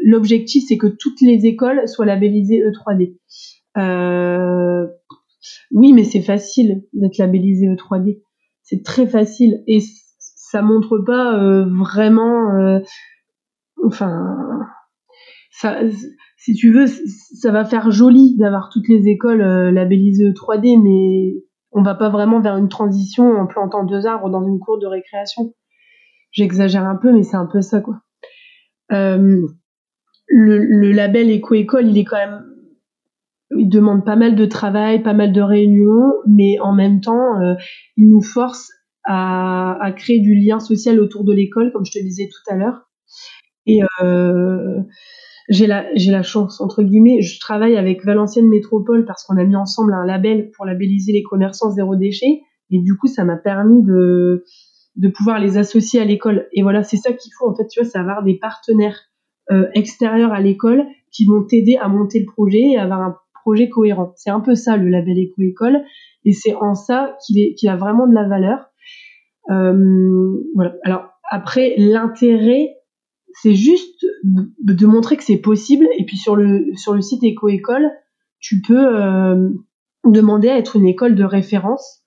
[0.03, 3.17] l'objectif c'est que toutes les écoles soient labellisées E3D.
[3.77, 4.87] Euh,
[5.73, 8.21] oui, mais c'est facile d'être labellisé E3D
[8.65, 9.79] c'est très facile et
[10.19, 12.81] ça montre pas euh, vraiment euh,
[13.87, 14.37] enfin
[15.51, 15.79] ça
[16.37, 21.83] si tu veux ça va faire joli d'avoir toutes les écoles labellisées 3D mais on
[21.83, 25.55] va pas vraiment vers une transition en plantant deux arbres dans une cour de récréation.
[26.31, 28.01] J'exagère un peu mais c'est un peu ça quoi.
[28.91, 29.47] Le,
[30.29, 32.45] le, label éco-école il est quand même
[33.59, 37.55] il demande pas mal de travail, pas mal de réunions, mais en même temps, euh,
[37.97, 38.71] il nous force
[39.05, 42.89] à, créer du lien social autour de l'école, comme je te disais tout à l'heure.
[43.67, 44.81] Et euh,
[45.49, 49.45] j'ai la, j'ai la chance, entre guillemets, je travaille avec Valenciennes Métropole parce qu'on a
[49.45, 52.41] mis ensemble un label pour labelliser les commerçants zéro déchet.
[52.71, 54.45] Et du coup, ça m'a permis de,
[54.97, 56.49] de pouvoir les associer à l'école.
[56.53, 58.99] Et voilà, c'est ça qu'il faut, en fait, tu vois, c'est avoir des partenaires
[59.51, 63.17] euh, extérieurs à l'école qui vont t'aider à monter le projet et avoir un
[63.71, 64.13] cohérent.
[64.17, 65.85] C'est un peu ça le label éco-école,
[66.25, 68.71] et c'est en ça qu'il est a vraiment de la valeur.
[69.51, 70.75] Euh, voilà.
[70.85, 72.77] Alors après, l'intérêt,
[73.43, 75.87] c'est juste de montrer que c'est possible.
[75.99, 77.91] Et puis sur le sur le site éco-école,
[78.41, 79.51] tu peux euh,
[80.05, 82.03] demander à être une école de référence.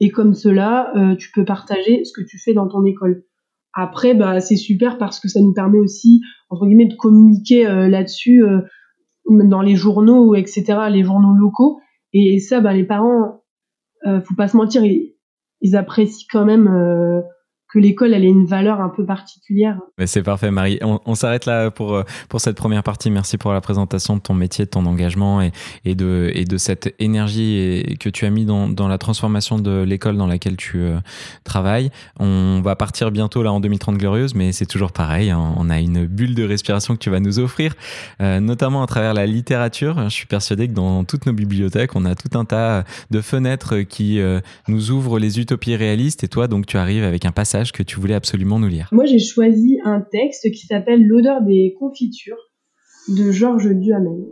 [0.00, 3.24] Et comme cela, euh, tu peux partager ce que tu fais dans ton école.
[3.74, 8.42] Après, bah, c'est super parce que ça nous permet aussi, entre guillemets, de communiquer là-dessus
[9.28, 11.80] dans les journaux, etc., les journaux locaux.
[12.12, 13.42] Et ça, bah, les parents,
[14.06, 17.20] euh, faut pas se mentir, ils, apprécient quand même euh,
[17.68, 19.78] que l'école elle ait une valeur un peu particulière.
[20.06, 20.78] C'est parfait Marie.
[20.82, 23.10] On, s'arrête là pour, euh, pour cette première partie.
[23.10, 25.52] Merci pour la présentation de ton métier, de ton engagement et,
[25.84, 29.82] et, de, et de cette énergie que tu as mis dans, dans la transformation de
[29.82, 30.98] l'école dans laquelle tu euh,
[31.44, 31.90] travailles.
[32.18, 35.30] On va partir bientôt là en 2030 glorieuse, mais c'est toujours pareil.
[35.30, 35.54] Hein.
[35.58, 37.74] On a une bulle de respiration que tu vas nous offrir,
[38.22, 40.04] euh, notamment à travers la littérature.
[40.04, 43.80] Je suis persuadé que dans toutes nos bibliothèques, on a tout un tas de fenêtres
[43.80, 44.20] qui
[44.68, 47.96] nous ouvrent les utopies réalistes et toi donc tu arrives avec un passage que tu
[48.00, 48.88] voulais absolument nous lire.
[48.92, 52.36] Moi, j'ai choisi un texte qui s'appelle L'odeur des confitures
[53.08, 54.24] de Georges Duhamel.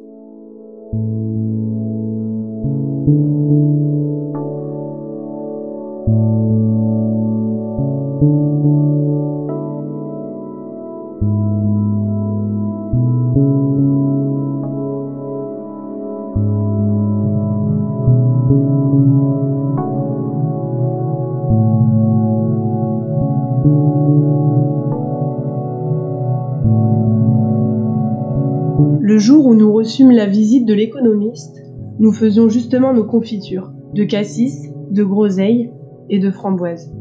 [29.17, 31.63] Le jour où nous reçûmes la visite de l'économiste,
[32.01, 35.71] nous faisions justement nos confitures, de cassis, de groseilles
[36.11, 36.93] et de framboises.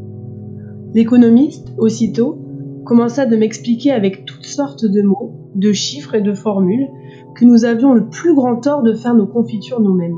[0.94, 2.38] L'économiste, aussitôt,
[2.86, 6.88] commença de m'expliquer avec toutes sortes de mots, de chiffres et de formules
[7.34, 10.16] que nous avions le plus grand tort de faire nos confitures nous-mêmes,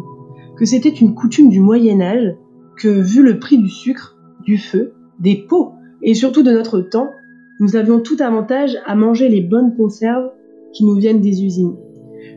[0.56, 2.37] que c'était une coutume du Moyen Âge,
[2.76, 7.11] que vu le prix du sucre, du feu, des pots et surtout de notre temps,
[7.58, 10.30] nous avions tout avantage à manger les bonnes conserves
[10.72, 11.74] qui nous viennent des usines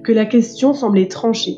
[0.04, 1.58] que la question semblait tranchée,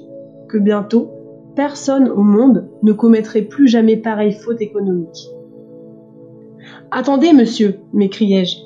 [0.49, 1.11] que bientôt,
[1.55, 5.29] personne au monde ne commettrait plus jamais pareille faute économique.
[6.91, 8.57] Attendez, monsieur, m'écriai-je,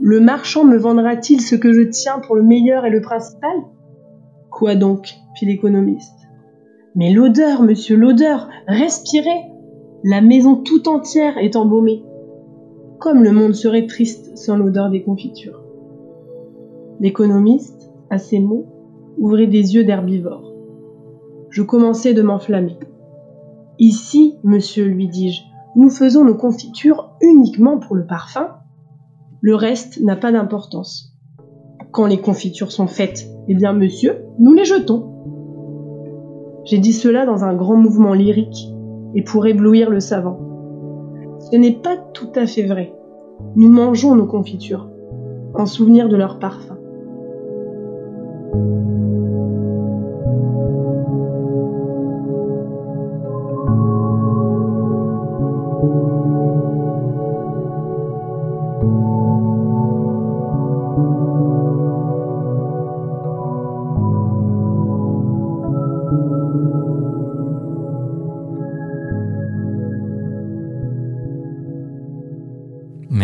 [0.00, 3.56] le marchand me vendra-t-il ce que je tiens pour le meilleur et le principal?
[4.50, 6.18] Quoi donc fit l'économiste?
[6.94, 9.52] Mais l'odeur, monsieur, l'odeur, respirez
[10.04, 12.02] La maison tout entière est embaumée.
[12.98, 15.62] Comme le monde serait triste sans l'odeur des confitures.
[17.00, 18.66] L'économiste, à ces mots,
[19.18, 20.52] ouvrit des yeux d'herbivore.
[21.50, 22.78] Je commençais de m'enflammer.
[23.78, 25.42] Ici, monsieur, lui dis-je,
[25.76, 28.48] nous faisons nos confitures uniquement pour le parfum.
[29.40, 31.16] Le reste n'a pas d'importance.
[31.90, 35.08] Quand les confitures sont faites, eh bien, monsieur, nous les jetons.
[36.64, 38.68] J'ai dit cela dans un grand mouvement lyrique
[39.14, 40.38] et pour éblouir le savant.
[41.50, 42.94] Ce n'est pas tout à fait vrai.
[43.56, 44.88] Nous mangeons nos confitures
[45.54, 46.78] en souvenir de leur parfum.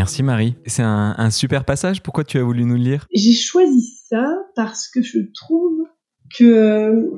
[0.09, 0.55] Merci Marie.
[0.64, 2.03] C'est un, super passage.
[2.03, 3.07] Pourquoi tu as voulu nous le lire?
[3.12, 3.98] J'ai choisi
[4.55, 5.85] parce que je trouve
[6.37, 7.11] que euh,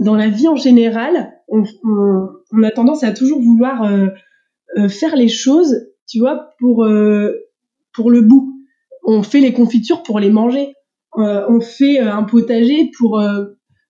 [0.00, 1.64] dans la vie en général, on,
[2.62, 4.08] a tendance à toujours vouloir euh,
[4.78, 6.86] euh, faire les choses, tu vois, pour,
[7.92, 8.50] pour le bout.
[9.04, 10.74] On fait les confitures pour les manger.
[11.16, 13.22] on fait un potager pour,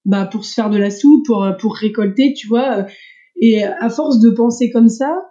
[0.05, 2.87] bah, pour se faire de la soupe, pour, pour récolter, tu vois.
[3.41, 5.25] Et à force de penser comme ça,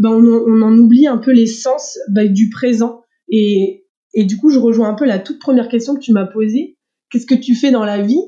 [0.00, 3.02] bah, on, en oublie un peu l'essence bah, du présent.
[3.30, 6.26] Et, et du coup, je rejoins un peu la toute première question que tu m'as
[6.26, 6.76] posée.
[7.10, 8.22] Qu'est-ce que tu fais dans la vie?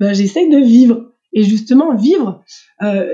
[0.00, 1.12] Bah, J'essaie de vivre.
[1.32, 2.42] Et justement, vivre,
[2.82, 3.06] euh,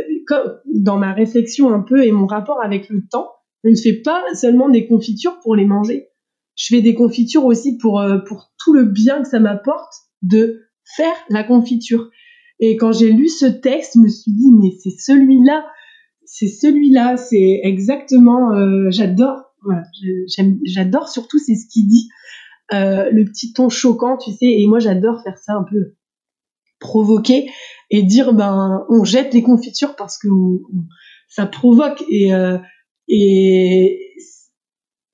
[0.66, 3.28] dans ma réflexion un peu et mon rapport avec le temps,
[3.64, 6.08] je ne fais pas seulement des confitures pour les manger.
[6.56, 10.60] Je fais des confitures aussi pour, euh, pour tout le bien que ça m'apporte de
[10.96, 12.08] faire la confiture.
[12.60, 15.64] Et quand j'ai lu ce texte, je me suis dit, mais c'est celui-là
[16.26, 19.53] c'est celui-là, c'est exactement, euh, j'adore,
[20.66, 22.09] j'adore surtout c'est ce qu'il dit,
[22.72, 25.94] euh, le petit ton choquant, tu sais, et moi j'adore faire ça un peu
[26.81, 27.50] provoquer
[27.90, 30.29] et dire ben on jette les confitures parce que
[31.29, 32.03] ça provoque.
[32.09, 32.59] Et euh,
[33.09, 34.00] et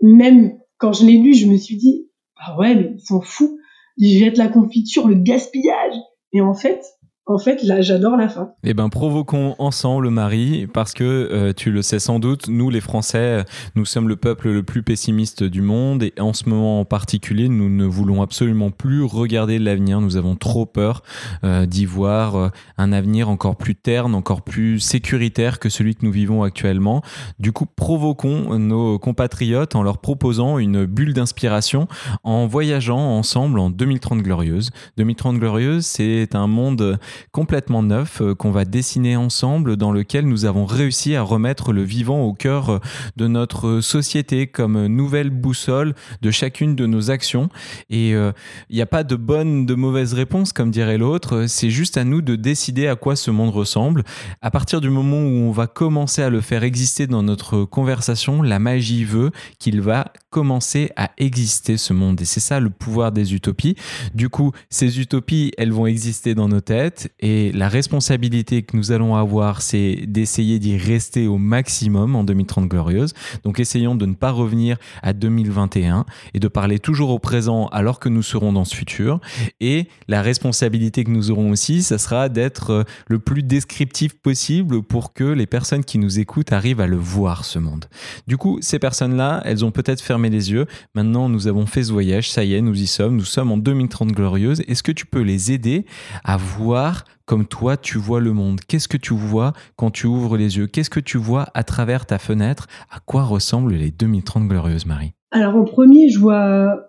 [0.00, 3.58] même quand je l'ai lu, je me suis dit ah ouais mais ils sont fous,
[3.96, 5.94] ils jettent la confiture, le gaspillage.
[6.32, 6.84] Et en fait
[7.30, 8.50] en fait, là, j'adore la fin.
[8.64, 12.80] Eh ben, provoquons ensemble, Marie, parce que euh, tu le sais sans doute, nous, les
[12.80, 13.44] Français,
[13.76, 17.48] nous sommes le peuple le plus pessimiste du monde, et en ce moment en particulier,
[17.48, 20.00] nous ne voulons absolument plus regarder l'avenir.
[20.00, 21.02] Nous avons trop peur
[21.44, 26.04] euh, d'y voir euh, un avenir encore plus terne, encore plus sécuritaire que celui que
[26.04, 27.02] nous vivons actuellement.
[27.38, 31.86] Du coup, provoquons nos compatriotes en leur proposant une bulle d'inspiration
[32.24, 34.70] en voyageant ensemble en 2030 glorieuse.
[34.96, 36.98] 2030 glorieuse, c'est un monde
[37.32, 42.22] complètement neuf qu'on va dessiner ensemble, dans lequel nous avons réussi à remettre le vivant
[42.22, 42.80] au cœur
[43.16, 47.48] de notre société comme nouvelle boussole de chacune de nos actions.
[47.88, 48.32] Et il
[48.76, 51.46] n'y a pas de bonne, de mauvaise réponse, comme dirait l'autre.
[51.46, 54.04] C'est juste à nous de décider à quoi ce monde ressemble.
[54.42, 58.42] À partir du moment où on va commencer à le faire exister dans notre conversation,
[58.42, 62.20] la magie veut qu'il va commencer à exister ce monde.
[62.20, 63.76] Et c'est ça le pouvoir des utopies.
[64.14, 68.92] Du coup, ces utopies, elles vont exister dans nos têtes et la responsabilité que nous
[68.92, 73.12] allons avoir, c'est d'essayer d'y rester au maximum en 2030 glorieuse.
[73.44, 78.00] Donc essayons de ne pas revenir à 2021 et de parler toujours au présent alors
[78.00, 79.20] que nous serons dans ce futur.
[79.60, 84.82] Et la responsabilité que nous aurons aussi, ça sera d'être euh, le plus descriptif possible
[84.82, 87.86] pour que les personnes qui nous écoutent arrivent à le voir ce monde.
[88.26, 90.66] Du coup, ces personnes-là, elles ont peut-être fermé les yeux.
[90.94, 93.56] Maintenant, nous avons fait ce voyage, ça y est, nous y sommes, nous sommes en
[93.56, 94.62] 2030 glorieuse.
[94.68, 95.84] Est-ce que tu peux les aider
[96.24, 96.89] à voir
[97.24, 98.60] comme toi tu vois le monde.
[98.66, 100.66] Qu'est-ce que tu vois quand tu ouvres les yeux?
[100.66, 102.66] Qu'est-ce que tu vois à travers ta fenêtre?
[102.90, 105.12] À quoi ressemblent les 2030 glorieuses, Marie?
[105.30, 106.86] Alors en premier, je vois,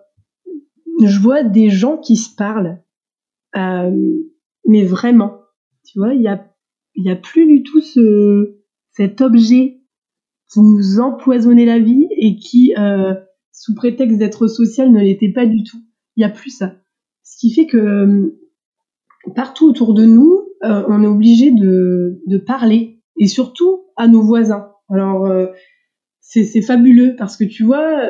[1.04, 2.82] je vois des gens qui se parlent,
[3.56, 3.90] euh,
[4.66, 5.42] mais vraiment,
[5.84, 6.44] tu vois, il y a,
[6.96, 8.58] y a plus du tout ce,
[8.90, 9.80] cet objet
[10.52, 13.14] qui nous empoisonnait la vie et qui, euh,
[13.52, 15.78] sous prétexte d'être social, ne l'était pas du tout.
[16.16, 16.74] Il n'y a plus ça.
[17.22, 18.41] Ce qui fait que euh,
[19.34, 24.22] partout autour de nous, euh, on est obligé de, de, parler et surtout à nos
[24.22, 24.68] voisins.
[24.88, 25.30] Alors
[26.20, 28.08] c'est fabuleux parce que tu vois,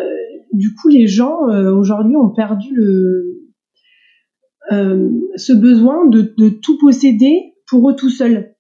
[0.52, 3.38] du coup les gens aujourd'hui ont perdu le
[4.70, 8.54] ce besoin de, de tout posséder pour eux tout seuls.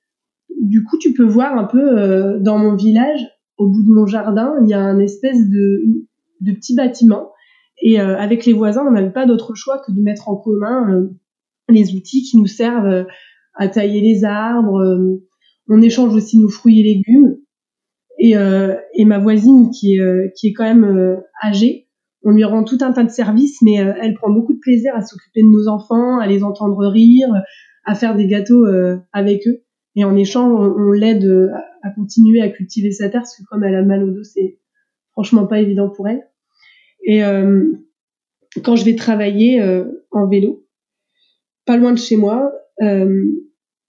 [0.60, 4.54] Du coup, tu peux voir un peu dans mon village, au bout de mon jardin,
[4.62, 5.82] il y a un espèce de,
[6.40, 7.32] de petit bâtiment.
[7.80, 10.90] Et euh, avec les voisins, on n'avait pas d'autre choix que de mettre en commun
[10.92, 11.10] euh,
[11.68, 13.04] les outils qui nous servent euh,
[13.54, 14.80] à tailler les arbres.
[15.68, 17.36] on échange aussi nos fruits et légumes.
[18.18, 21.88] Et, et ma voisine, qui est, qui est quand même âgée,
[22.24, 25.02] on lui rend tout un tas de services, mais elle prend beaucoup de plaisir à
[25.02, 27.28] s'occuper de nos enfants, à les entendre rire,
[27.84, 28.64] à faire des gâteaux
[29.12, 29.64] avec eux.
[29.96, 33.74] Et en échange, on, l'aide à continuer à cultiver sa terre, parce que comme elle
[33.74, 34.60] a mal au dos, c'est
[35.12, 36.22] franchement pas évident pour elle.
[37.04, 37.72] Et euh,
[38.62, 40.61] quand je vais travailler euh, en vélo,
[41.64, 43.24] pas loin de chez moi, euh,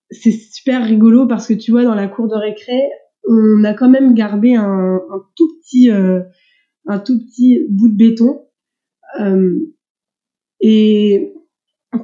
[0.09, 2.79] c'est super rigolo parce que tu vois, dans la cour de récré,
[3.27, 4.99] on a quand même gardé un,
[5.35, 8.45] tout petit, un tout petit bout de béton.
[10.59, 11.33] et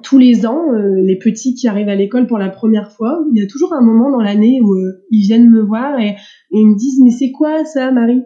[0.04, 3.42] tous les ans, euh, les petits qui arrivent à l'école pour la première fois, il
[3.42, 6.16] y a toujours un moment dans l'année où euh, ils viennent me voir et,
[6.52, 8.24] ils me disent mais c'est quoi ça Marie?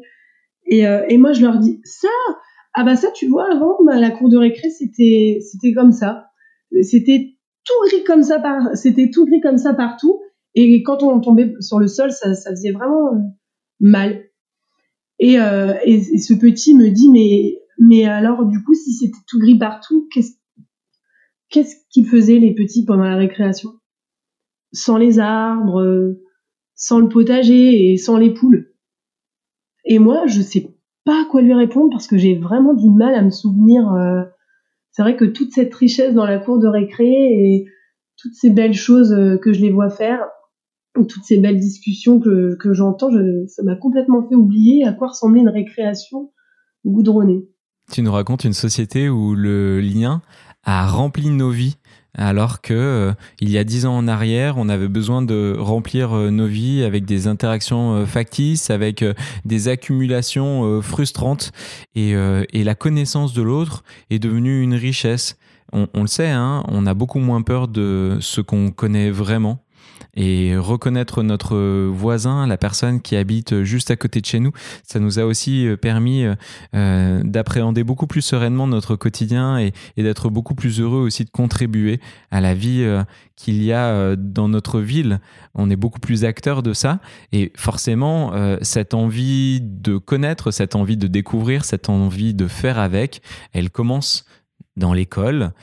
[0.66, 2.10] Et, euh, et, moi je leur dis ça!
[2.74, 6.28] Ah bah ça tu vois avant bah, la cour de récré c'était c'était comme ça.
[6.82, 7.33] C'était
[7.66, 10.22] tout gris comme ça par c'était tout gris comme ça partout
[10.56, 13.36] et quand on tombait sur le sol ça, ça faisait vraiment
[13.80, 14.24] mal
[15.20, 19.40] et, et, et ce petit me dit mais mais alors du coup si c'était tout
[19.40, 20.34] gris partout qu'est-ce
[21.54, 23.74] qu'est-ce qu'ils faisaient les petits pendant la récréation?
[24.74, 26.16] Sans les arbres,
[26.76, 28.74] sans le potager et sans les poules.
[29.86, 33.22] Et moi, je sais pas quoi lui répondre parce que j'ai vraiment du mal à
[33.22, 33.88] me souvenir.
[33.94, 34.24] Euh,
[34.94, 37.66] c'est vrai que toute cette richesse dans la cour de récré et
[38.18, 40.20] toutes ces belles choses euh, que je les vois faire,
[40.96, 43.10] toutes ces belles discussions que, que j'entends,
[43.48, 46.32] ça m'a complètement fait oublier à quoi ressemblait une récréation
[46.86, 47.50] goudronnée.
[47.92, 50.22] Tu nous racontes une société où le lien
[50.64, 51.78] a rempli nos vies
[52.16, 56.16] alors que euh, il y a dix ans en arrière, on avait besoin de remplir
[56.16, 59.04] euh, nos vies avec des interactions euh, factices, avec
[59.46, 61.52] des accumulations frustrantes,
[61.96, 62.14] et,
[62.54, 65.38] la connaissance de l'autre est devenue une richesse.
[65.74, 69.63] On, le sait, hein, on a beaucoup moins peur de ce qu'on connaît vraiment
[70.16, 74.52] et reconnaître notre voisin, la personne qui habite juste à côté de chez nous,
[74.84, 76.36] ça nous a aussi euh, permis euh,
[76.76, 82.00] euh, d'appréhender beaucoup plus sereinement notre quotidien et, d'être beaucoup plus heureux aussi de contribuer
[82.30, 82.86] à la vie
[83.38, 85.22] qu'il y a dans notre ville.
[85.56, 87.00] On est beaucoup plus acteur de ça
[87.32, 93.22] et forcément cette envie de connaître, cette envie de découvrir, cette envie de faire avec,
[93.54, 94.26] elle commence
[94.76, 95.54] dans l'école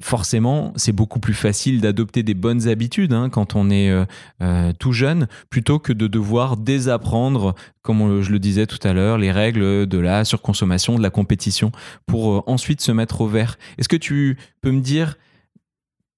[0.00, 4.04] forcément, c'est beaucoup plus facile d'adopter des bonnes habitudes hein, quand on est euh,
[4.42, 9.18] euh, tout jeune, plutôt que de devoir désapprendre, comme je le disais tout à l'heure,
[9.18, 11.72] les règles de la surconsommation, de la compétition,
[12.06, 13.56] pour euh, ensuite se mettre au vert.
[13.78, 15.16] Est-ce que tu peux me dire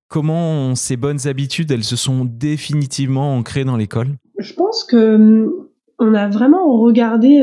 [0.08, 4.16] comment ces bonnes habitudes, elles se sont définitivement ancrées dans l'école?
[4.38, 5.52] Je pense que hum,
[5.98, 7.42] on a vraiment regardé,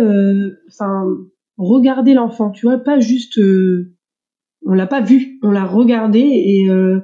[0.70, 1.06] enfin,
[1.58, 3.40] regardé l'enfant, tu vois, pas juste
[4.66, 7.00] on l'a pas vu, on l'a regardé et euh,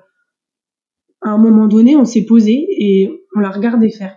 [1.22, 4.16] à un moment donné, on s'est posé et on l'a regardé faire.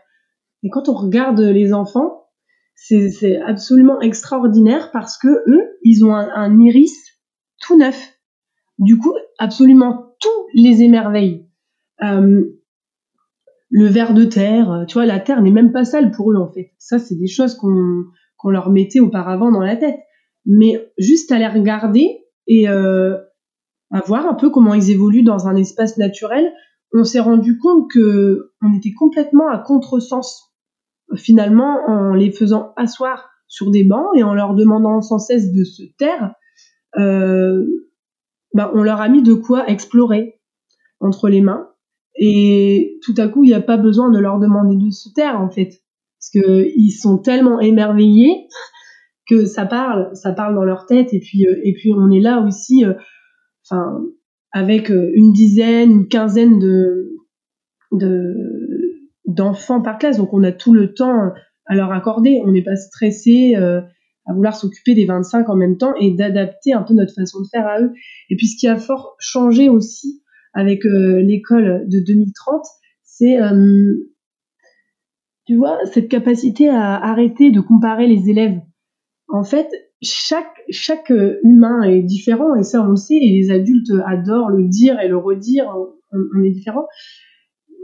[0.62, 2.28] Et quand on regarde les enfants,
[2.74, 6.97] c'est absolument extraordinaire parce que eux, ils ont un, iris
[7.61, 8.12] tout neuf.
[8.78, 11.49] Du coup, absolument tout les émerveille.
[12.03, 12.45] Euh,
[13.70, 16.53] le ver de terre, tu vois, la terre n'est même pas sale pour eux en
[16.53, 16.72] fait.
[16.78, 18.05] Ça, c'est des choses qu'on
[18.36, 19.99] qu'on leur mettait auparavant dans la tête.
[20.45, 23.16] Mais juste à les regarder et euh,
[23.93, 26.53] à voir un peu comment ils évoluent dans un espace naturel,
[26.95, 30.53] on s'est rendu compte que on était complètement à contresens
[31.16, 35.64] finalement, en les faisant asseoir sur des bancs et en leur demandant sans cesse de
[35.64, 36.34] se taire,
[38.55, 40.40] bah, on leur a mis de quoi explorer
[41.01, 41.68] entre les mains.
[42.14, 45.40] Et tout à coup, il n'y a pas besoin de leur demander de se taire,
[45.40, 45.80] en fait.
[46.18, 48.47] Parce qu'ils sont tellement émerveillés
[49.28, 51.14] que ça parle, ça parle dans leur tête.
[51.14, 52.93] Et puis, euh, et puis on est là aussi, euh,
[53.65, 54.03] enfin,
[54.53, 57.17] avec une dizaine, une quinzaine de,
[57.93, 58.35] de,
[59.27, 61.33] d'enfants par classe, donc on a tout le temps
[61.67, 62.43] à leur accorder.
[62.45, 63.81] On n'est pas stressé euh,
[64.27, 67.47] à vouloir s'occuper des 25 en même temps et d'adapter un peu notre façon de
[67.51, 67.93] faire à eux.
[68.31, 70.23] Et puis ce qui a fort changé aussi
[70.55, 72.63] avec euh, l'école de 2030,
[73.03, 73.95] c'est euh,
[75.47, 78.61] tu vois cette capacité à arrêter de comparer les élèves.
[79.29, 79.69] En fait,
[80.03, 81.13] chaque chaque
[81.45, 85.09] humain est différent et ça on le sait et les adultes adorent le dire et
[85.09, 85.67] le redire.
[86.13, 86.87] On, est différent.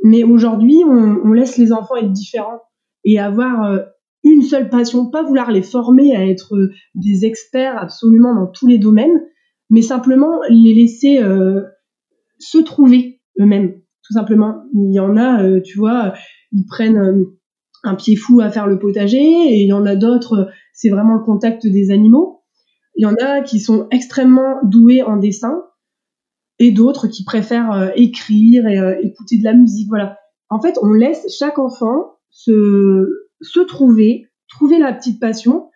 [0.05, 2.61] Mais aujourd'hui, on, laisse les enfants être différents
[3.05, 3.79] et avoir euh,
[4.23, 8.67] une seule passion, pas vouloir les former à être euh, des experts absolument dans tous
[8.67, 9.25] les domaines,
[9.71, 11.63] mais simplement les laisser euh,
[12.39, 14.63] se trouver eux-mêmes, tout simplement.
[14.75, 16.13] Il y en a, tu vois,
[16.53, 17.25] ils prennent
[17.85, 21.15] un pied fou à faire le potager, et il y en a d'autres, c'est vraiment
[21.15, 22.43] le contact des animaux.
[22.97, 25.65] Il y en a qui sont extrêmement doués en dessin,
[26.59, 29.89] et d'autres qui préfèrent euh, écrire et euh, écouter de la musique.
[29.89, 30.19] Voilà.
[30.51, 33.07] En fait, on laisse chaque enfant se,
[33.41, 35.71] se trouver, trouver la petite passion,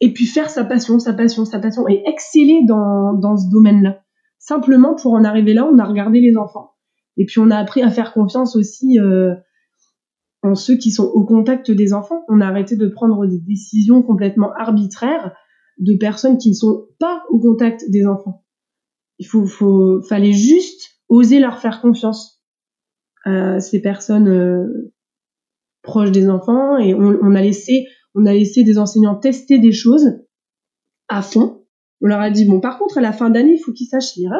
[0.00, 4.00] et puis faire sa passion, sa passion, sa passion, et exceller dans, dans ce domaine-là.
[4.38, 6.70] Simplement, pour en arriver là, on a regardé les enfants.
[7.16, 9.34] Et puis, on a appris à faire confiance aussi euh,
[10.42, 12.24] en ceux qui sont au contact des enfants.
[12.28, 15.32] On a arrêté de prendre des décisions complètement arbitraires
[15.78, 18.44] de personnes qui ne sont pas au contact des enfants
[19.18, 22.40] il faut, faut, fallait juste oser leur faire confiance
[23.24, 24.92] à ces personnes euh,
[25.82, 29.72] proches des enfants et on, on, a laissé, on a laissé des enseignants tester des
[29.72, 30.20] choses
[31.08, 31.64] à fond.
[32.00, 34.14] On leur a dit bon, par contre, à la fin d'année, il faut qu'ils sachent
[34.16, 34.32] lire,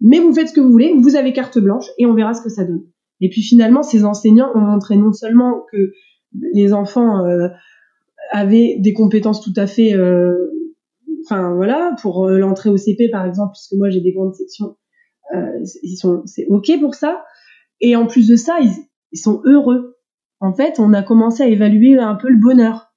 [0.00, 2.42] mais vous faites ce que vous voulez, vous avez carte blanche et on verra ce
[2.42, 2.84] que ça donne.
[3.20, 5.92] Et puis finalement, ces enseignants ont montré non seulement que
[6.52, 7.48] les enfants euh,
[8.30, 10.34] avaient des compétences tout à fait euh,
[11.24, 14.76] enfin voilà, pour euh, l'entrée au CP par exemple, puisque moi j'ai des grandes sections,
[15.82, 17.24] ils sont, c'est ok pour ça.
[17.80, 19.98] Et en plus de ça, ils, sont heureux.
[20.40, 22.94] En fait, on a commencé à évaluer un peu le bonheur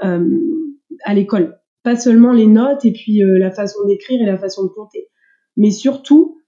[0.00, 4.68] à l'école, pas seulement les notes et puis la façon d'écrire et la façon de
[4.68, 5.08] compter,
[5.56, 6.38] mais surtout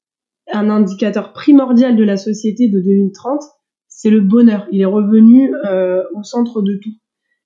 [0.53, 3.41] un indicateur primordial de la société de 2030,
[3.89, 4.67] c'est le bonheur.
[4.73, 6.93] Il est revenu euh, au centre de tout.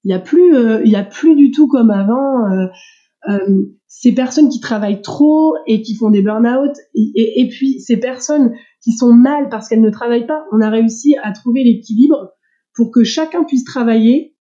[0.05, 2.46] Il n'y a plus, il y a plus du tout comme avant
[3.28, 8.55] euh, ces personnes qui travaillent trop et qui font des burn-out, et, puis ces personnes
[8.82, 12.30] qui sont mal parce qu'elles ne travaillent pas, on a réussi à trouver l'équilibre
[12.74, 14.36] pour que chacun puisse travailler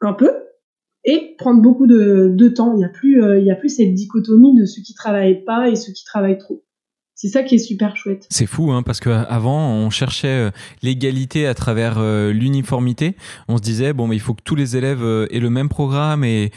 [0.00, 0.30] un peu
[1.04, 2.74] et prendre beaucoup de, de temps.
[2.74, 5.44] Il n'y a plus, euh, il y a plus cette dichotomie de ceux qui travaillent
[5.44, 6.64] pas et ceux qui travaillent trop.
[7.20, 8.28] C'est ça qui est super chouette.
[8.30, 10.50] C'est fou, hein, parce qu'avant, on cherchait euh,
[10.84, 13.16] l'égalité à travers euh, l'uniformité.
[13.48, 15.68] On se disait, bon, mais il faut que tous les élèves euh, aient le même
[15.68, 16.52] programme et,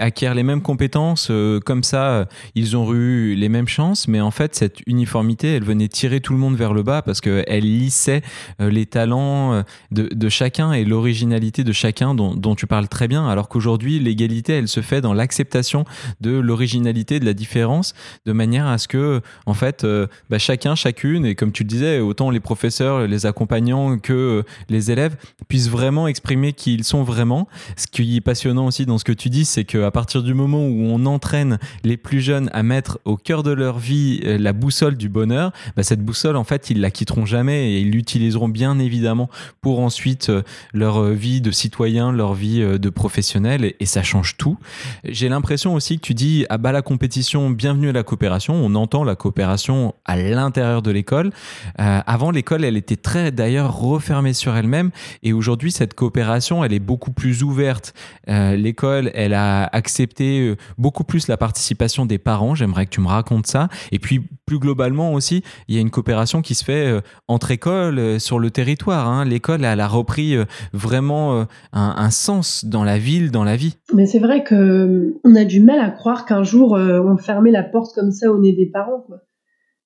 [0.00, 1.30] acquièrent les mêmes compétences.
[1.66, 4.08] Comme ça, ils ont eu les mêmes chances.
[4.08, 7.20] Mais en fait, cette uniformité, elle venait tirer tout le monde vers le bas parce
[7.20, 8.22] qu'elle lissait
[8.58, 13.28] les talents de, chacun et l'originalité de chacun dont, tu parles très bien.
[13.28, 15.84] Alors qu'aujourd'hui, l'égalité, elle se fait dans l'acceptation
[16.22, 17.92] de l'originalité, de la différence,
[18.24, 21.68] de manière à ce que, en fait, euh, bah, chacun, chacune, et comme tu le
[21.68, 25.16] disais, autant les professeurs, les accompagnants que euh, les élèves
[25.48, 27.48] puissent vraiment exprimer qui ils sont vraiment.
[27.76, 30.64] Ce qui est passionnant aussi dans ce que tu dis, c'est qu'à partir du moment
[30.66, 34.52] où on entraîne les plus jeunes à mettre au cœur de leur vie euh, la
[34.52, 38.48] boussole du bonheur, bah, cette boussole, en fait, ils la quitteront jamais et ils l'utiliseront
[38.48, 39.28] bien évidemment
[39.60, 40.30] pour ensuite
[40.72, 44.56] leur vie de citoyen, leur vie de professionnel, et, ça change tout.
[45.04, 48.54] J'ai l'impression aussi que tu dis, ah bah la compétition, bienvenue à la coopération.
[48.54, 51.30] On entend la coopération à l'intérieur de l'école.
[51.76, 54.90] avant, l'école, elle était très d'ailleurs refermée sur elle-même
[55.22, 57.94] et aujourd'hui, cette coopération, elle est beaucoup plus ouverte.
[58.26, 62.54] l'école, elle a accepté beaucoup plus la participation des parents.
[62.54, 63.68] J'aimerais que tu me racontes ça.
[63.92, 68.20] Et puis, plus globalement aussi, il y a une coopération qui se fait entre écoles
[68.20, 69.08] sur le territoire.
[69.08, 69.24] Hein.
[69.24, 70.36] L'école, elle a repris
[70.72, 73.76] vraiment un, sens dans la ville, dans la vie.
[73.94, 77.16] Mais c'est vrai que euh, on a du mal à croire qu'un jour euh, on
[77.16, 79.06] fermait la porte comme ça au nez des parents.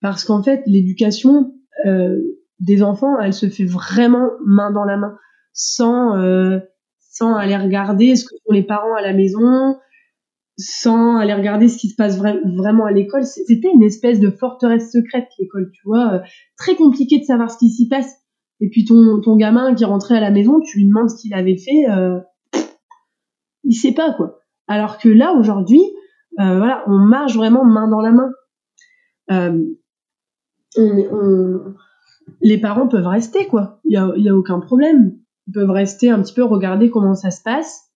[0.04, 1.54] Parce qu'en fait, l'éducation
[1.86, 2.20] euh,
[2.60, 5.16] des enfants, elle se fait vraiment main dans la main,
[5.54, 6.12] sans
[6.98, 9.78] sans aller regarder ce que font les parents à la maison,
[10.58, 13.24] sans aller regarder ce qui se passe vraiment à l'école.
[13.24, 16.20] C'était une espèce de forteresse secrète l'école, tu vois,
[16.58, 18.12] très compliqué de savoir ce qui s'y passe.
[18.60, 21.32] Et puis ton ton gamin qui rentrait à la maison, tu lui demandes ce qu'il
[21.32, 21.86] avait fait
[23.64, 24.38] il sait pas quoi.
[24.68, 25.82] Alors que là aujourd'hui,
[26.40, 28.30] euh, voilà, on marche vraiment main dans la main.
[29.30, 29.64] Euh,
[32.40, 33.80] les parents peuvent rester quoi.
[33.84, 35.18] Il y a, y a, aucun problème.
[35.46, 37.90] Ils peuvent rester un petit peu regarder comment ça se passe.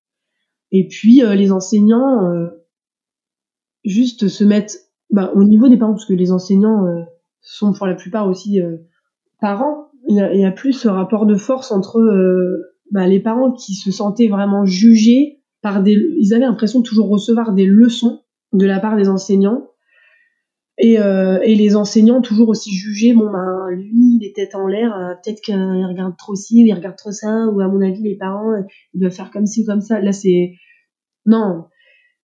[0.70, 2.31] Et puis euh, les enseignants
[3.85, 4.74] juste se mettre
[5.11, 6.85] bah, au niveau des parents parce que les enseignants
[7.41, 8.61] sont pour la plupart aussi
[9.41, 9.89] parents.
[10.09, 12.01] Il y, a, plus ce rapport de force entre
[12.91, 17.09] bah, les parents qui se sentaient vraiment jugés par des, ils avaient l'impression de toujours
[17.09, 18.22] recevoir des leçons
[18.53, 19.68] de la part des enseignants.
[20.81, 24.68] Et, euh, et les enseignants toujours aussi jugés, bon ben lui il est tête en
[24.68, 27.81] l'air, euh, peut-être qu'il regarde trop ci, ou il regarde trop ça, ou à mon
[27.81, 28.62] avis les parents euh,
[28.95, 30.01] ils doivent faire comme ci ou comme ça.
[30.01, 30.53] Là c'est
[31.26, 31.64] non,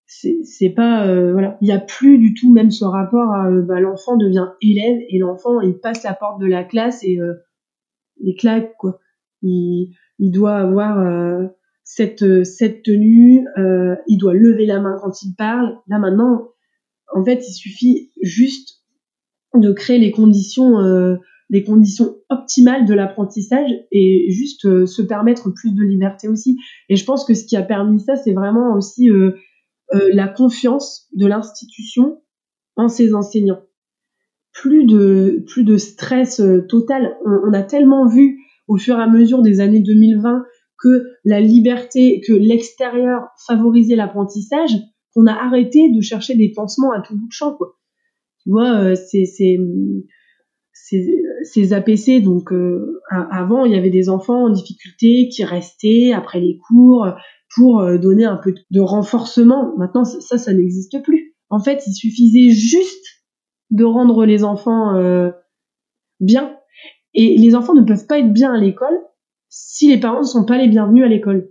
[0.06, 3.80] c'est pas euh, voilà, il y a plus du tout même ce rapport à bah,
[3.80, 7.18] l'enfant devient élève et l'enfant il passe la porte de la classe et
[8.20, 9.00] il claque quoi.
[9.42, 11.04] Il, il doit avoir
[11.82, 13.44] cette, cette tenue,
[14.06, 15.76] il doit lever la main quand il parle.
[15.88, 16.53] Là maintenant,
[17.14, 18.82] en fait, il suffit juste
[19.54, 21.16] de créer les conditions, euh,
[21.48, 26.58] les conditions optimales de l'apprentissage et juste euh, se permettre plus de liberté aussi.
[26.88, 29.08] Et je pense que ce qui a permis ça, c'est vraiment aussi
[30.12, 32.20] la confiance de l'institution
[32.74, 33.62] en ses enseignants.
[34.52, 37.16] Plus de, plus de stress total.
[37.24, 40.42] On, on, a tellement vu au fur et à mesure des années 2020
[40.84, 44.76] que la liberté, que l'extérieur favorisait l'apprentissage,
[45.14, 47.76] qu'on a arrêté de chercher des pansements à tout bout de champ, quoi.
[48.42, 49.24] Tu vois, euh, c'est
[51.44, 56.40] ces APC, donc euh, avant, il y avait des enfants en difficulté qui restaient après
[56.40, 57.06] les cours
[57.54, 59.74] pour euh, donner un peu de renforcement.
[59.78, 61.34] Maintenant, ça, ça n'existe plus.
[61.48, 63.06] En fait, il suffisait juste
[63.70, 64.94] de rendre les enfants
[66.20, 66.56] bien.
[67.14, 68.98] Et les enfants ne peuvent pas être bien à l'école
[69.48, 71.48] si les parents ne sont pas les bienvenus à l'école.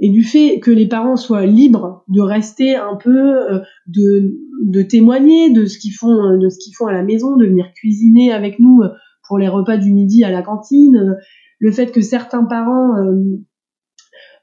[0.00, 5.50] Et du fait que les parents soient libres de rester un peu, euh, de, témoigner
[5.50, 8.32] de ce qu'ils font, euh, de ce qu'ils font à la maison, de venir cuisiner
[8.32, 8.88] avec nous euh,
[9.28, 11.16] pour les repas du midi à la cantine,
[11.58, 12.96] le fait que certains parents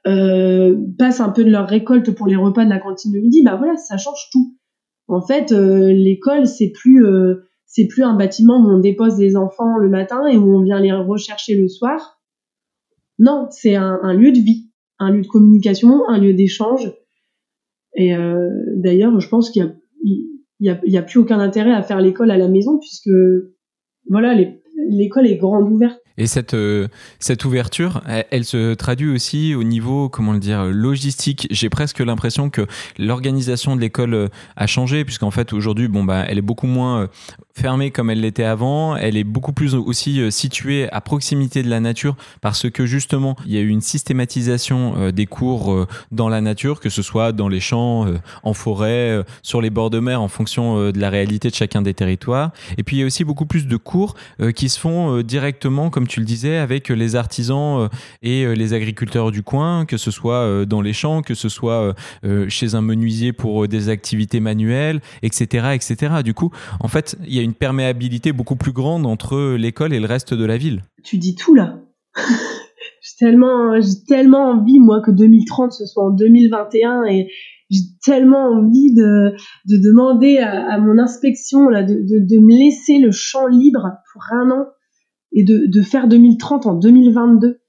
[0.06, 3.42] euh, passent un peu de leur récolte pour les repas de la cantine de midi,
[3.44, 4.56] bah voilà, ça change tout.
[5.08, 7.04] En fait, l'école c'est plus
[7.66, 10.80] c'est plus un bâtiment où on dépose les enfants le matin et où on vient
[10.80, 12.18] les rechercher le soir
[13.18, 14.67] non, c'est un, lieu de vie,
[14.98, 16.92] un lieu de communication, un lieu d'échange.
[17.94, 19.74] Et euh, d'ailleurs, je pense qu'il
[20.60, 23.10] y a, a, plus aucun intérêt à faire l'école à la maison puisque
[24.08, 24.34] voilà,
[24.88, 26.00] l'école est grande ouverte.
[26.18, 26.88] Et cette, euh,
[27.20, 31.46] cette ouverture, elle, se traduit aussi au niveau, comment le dire, logistique.
[31.50, 32.66] J'ai presque l'impression que
[32.98, 37.02] l'organisation de l'école euh, a changé, puisqu'en fait, aujourd'hui, bon, bah, elle est beaucoup moins
[37.02, 37.06] euh,
[37.54, 38.96] fermée comme elle l'était avant.
[38.96, 43.52] Elle est beaucoup plus aussi située à proximité de la nature, parce que justement, il
[43.52, 47.58] y a eu une systématisation des cours dans la nature, que ce soit dans les
[47.58, 48.06] champs,
[48.44, 51.94] en forêt, sur les bords de mer, en fonction de la réalité de chacun des
[51.94, 52.52] territoires.
[52.76, 54.14] Et puis, il y a aussi beaucoup plus de cours
[54.54, 57.88] qui se font directement, comme tu le disais, avec les artisans euh,
[58.22, 61.48] et euh, les agriculteurs du coin, que ce soit euh, dans les champs, que ce
[61.48, 61.94] soit
[62.48, 66.22] chez un menuisier pour des activités manuelles, etc., etc.
[66.24, 66.50] Du coup,
[66.80, 70.34] en fait, il y a une perméabilité beaucoup plus grande entre l'école et le reste
[70.34, 70.82] de la ville.
[71.04, 71.78] Tu dis tout là.
[72.16, 77.28] j'ai tellement, j'ai tellement envie moi que 2030 ce soit en 2021 et
[77.70, 79.34] j'ai tellement envie de,
[79.66, 84.66] de demander à, mon inspection de, me laisser le champ libre pour un an
[85.32, 87.60] et de, faire 2030 en 2022.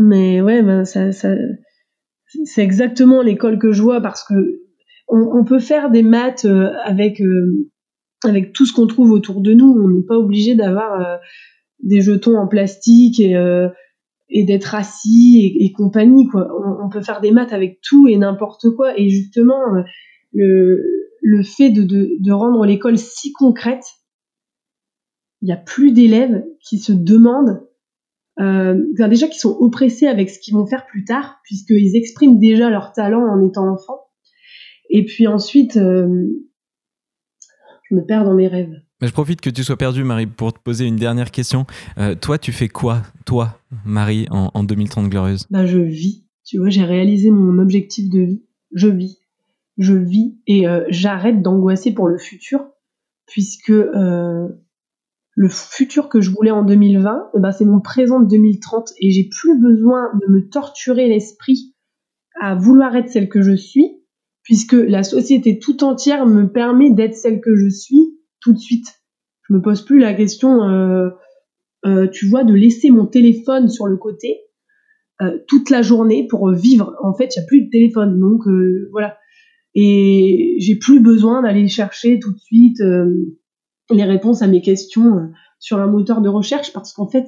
[0.00, 4.62] Mais ouais, ben c'est exactement l'école que je vois parce que
[5.08, 7.68] on, on peut faire des maths euh, avec euh,
[8.24, 9.66] avec tout ce qu'on trouve autour de nous.
[9.66, 11.16] On n'est pas obligé d'avoir euh,
[11.82, 13.34] des jetons en plastique et
[14.30, 16.48] et d'être assis et, compagnie quoi.
[16.82, 19.58] On, peut faire des maths avec tout et n'importe quoi et justement
[20.32, 23.84] le le fait de, de, rendre l'école si concrète,
[25.42, 27.66] il n'y a plus d'élèves qui se demandent,
[28.40, 32.70] euh, déjà qui sont oppressés avec ce qu'ils vont faire plus tard, puisqu'ils expriment déjà
[32.70, 34.00] leur talent en étant enfants.
[34.90, 36.26] Et puis ensuite, euh,
[37.90, 38.74] je me perds dans mes rêves.
[39.06, 41.66] Je profite que tu sois perdu, Marie, pour te poser une dernière question.
[41.98, 45.46] Euh, toi, tu fais quoi, toi, Marie, en, en 2030 Glorieuse?
[45.50, 46.24] Bah, Je vis.
[46.44, 48.42] Tu vois, j'ai réalisé mon objectif de vie.
[48.72, 49.18] Je vis.
[49.76, 52.66] Je vis et euh, j'arrête d'angoisser pour le futur,
[53.26, 54.48] puisque euh,
[55.36, 59.12] le futur que je voulais en 2020, eh ben, c'est mon présent de 2030 et
[59.12, 61.76] j'ai plus besoin de me torturer l'esprit
[62.40, 64.02] à vouloir être celle que je suis
[64.42, 68.17] puisque la société tout entière me permet d'être celle que je suis
[68.48, 68.94] tout de suite.
[69.46, 71.10] Je me pose plus la question, euh,
[71.84, 74.40] euh, tu vois, de laisser mon téléphone sur le côté
[75.20, 76.96] euh, toute la journée pour vivre.
[77.02, 78.44] En fait, il n'y a plus de téléphone, donc
[78.90, 79.18] voilà.
[79.74, 82.78] Et j'ai plus besoin d'aller chercher tout de suite
[83.90, 87.26] les réponses à mes questions sur un moteur de recherche parce qu'en fait,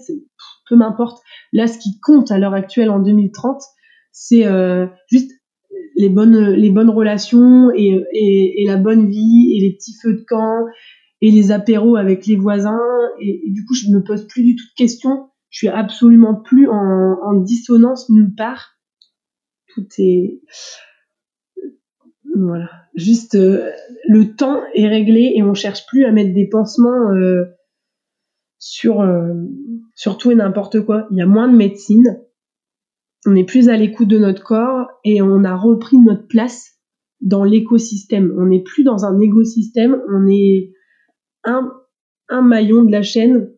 [0.68, 1.22] peu m'importe.
[1.52, 3.62] Là, ce qui compte à l'heure actuelle en 2030,
[4.10, 4.46] c'est
[5.08, 5.30] juste
[5.96, 10.24] les bonnes, les bonnes relations et, et, la bonne vie et les petits feux de
[10.26, 10.64] camp
[11.20, 12.80] et les apéros avec les voisins.
[13.20, 15.28] Et, du coup, je me pose plus du tout de questions.
[15.50, 18.76] Je suis absolument plus en, dissonance nulle part.
[19.74, 20.40] Tout est
[22.36, 23.70] voilà, juste euh,
[24.08, 27.44] le temps est réglé et on cherche plus à mettre des pansements euh,
[28.58, 29.34] sur euh,
[29.94, 31.06] sur tout et n'importe quoi.
[31.10, 32.20] Il y a moins de médecine,
[33.26, 36.78] on est plus à l'écoute de notre corps et on a repris notre place
[37.20, 38.34] dans l'écosystème.
[38.38, 40.72] On n'est plus dans un écosystème, on est
[41.44, 43.52] un, maillon de la chaîne.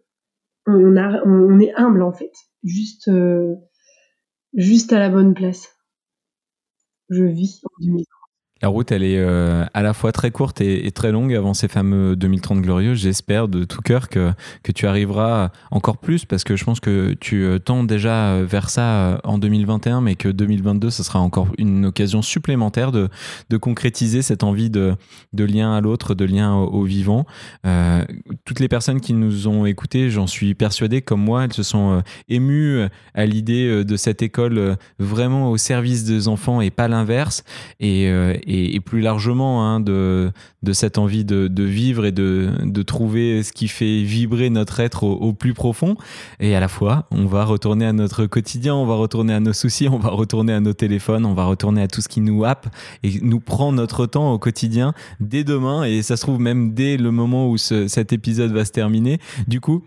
[0.67, 3.57] On, est humble en fait, juste, euh,
[4.55, 5.69] juste à la bonne place.
[7.09, 8.22] Je vis en 2030.
[8.63, 11.67] La route, elle est euh, à la fois très courte et, très longue avant ces
[11.67, 12.95] fameux 2030 glorieux.
[12.95, 14.31] J'espère de tout cœur que,
[14.63, 18.47] que tu arriveras encore plus parce que je pense que tu euh, tends déjà euh,
[18.49, 23.09] vers ça en 2021, mais que 2022, ce sera encore une occasion supplémentaire de,
[23.51, 24.95] de concrétiser cette envie de,
[25.33, 27.27] de lien à l'autre, de lien au, vivant.
[28.45, 32.03] toutes les personnes qui nous ont écoutés, j'en suis persuadé, comme moi, elles se sont
[32.29, 37.45] émues à l'idée de cette école vraiment au service des enfants et pas l'inverse.
[38.85, 40.33] Plus largement hein, de,
[40.73, 45.33] cette envie de, vivre et de, de, trouver ce qui fait vibrer notre être au,
[45.33, 45.97] plus profond.
[46.41, 49.53] Et à la fois, on va retourner à notre quotidien, on va retourner à nos
[49.53, 52.45] soucis, on va retourner à nos téléphones, on va retourner à tout ce qui nous
[52.45, 52.69] happe
[53.03, 55.85] et nous prend notre temps au quotidien dès demain.
[55.85, 59.19] Et ça se trouve même dès le moment où cet épisode va se terminer.
[59.47, 59.85] Du coup,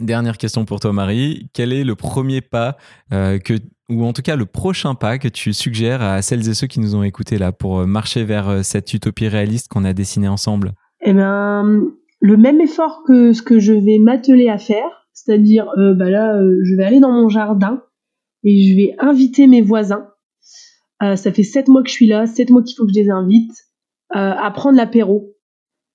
[0.00, 1.48] Dernière question pour toi, Marie.
[1.52, 2.76] Quel est le premier pas
[3.12, 3.54] euh, que
[3.92, 6.80] ou en tout cas le prochain pas que tu suggères à celles et ceux qui
[6.80, 10.28] nous ont écoutés là pour euh, marcher vers euh, cette utopie réaliste qu'on a dessinée
[10.28, 10.72] ensemble?
[11.02, 11.82] Eh bien,
[12.20, 16.40] le même effort que ce que je vais m'atteler à faire, c'est-à-dire euh, bah là,
[16.62, 17.82] je vais aller dans mon jardin
[18.44, 20.08] et je vais inviter mes voisins.
[21.00, 23.10] ça fait sept mois que je suis là, sept mois qu'il faut que je les
[23.10, 23.52] invite
[24.10, 25.34] à prendre l'apéro.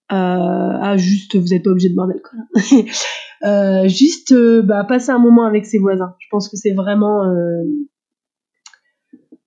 [0.10, 2.40] à juste, vous n'êtes pas obligé de boire d'alcool.
[3.42, 3.88] Hein.
[3.88, 4.34] juste
[4.64, 6.16] bah, passer un moment avec ses voisins.
[6.20, 7.24] Je pense que c'est vraiment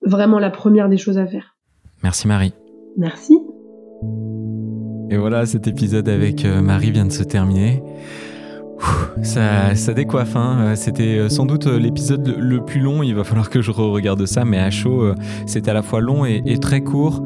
[0.02, 1.56] vraiment la première des choses à faire.
[2.02, 2.54] Merci Marie.
[2.96, 3.38] Merci.
[5.10, 7.82] Et voilà, cet épisode avec euh, Marie vient de se terminer.
[9.22, 10.58] Ça, ça décoiffe, hein.
[10.60, 14.24] Euh, c'était euh, sans doute l'épisode le plus long, il va falloir que je re-regarde
[14.24, 15.12] ça, mais à chaud,
[15.46, 17.24] c'était à la fois long et, très court.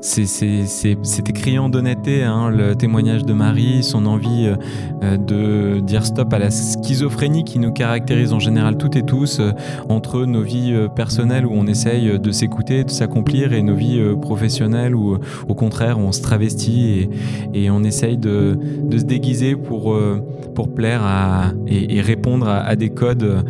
[0.00, 4.56] C'était criant d'honnêteté, hein, le témoignage de Marie, son envie euh,
[5.02, 9.40] euh, de dire stop à la schizophrénie qui nous caractérise en général toutes et tous,
[9.40, 9.50] euh,
[9.88, 14.94] entre nos vies personnelles où on essaye de s'écouter, de s'accomplir, et nos vies professionnelles
[14.94, 15.18] où
[15.48, 17.08] au contraire on se travestit
[17.52, 18.58] et, on essaye de,
[18.90, 19.96] se déguiser pour,
[20.74, 23.44] plaire et, répondre à des codes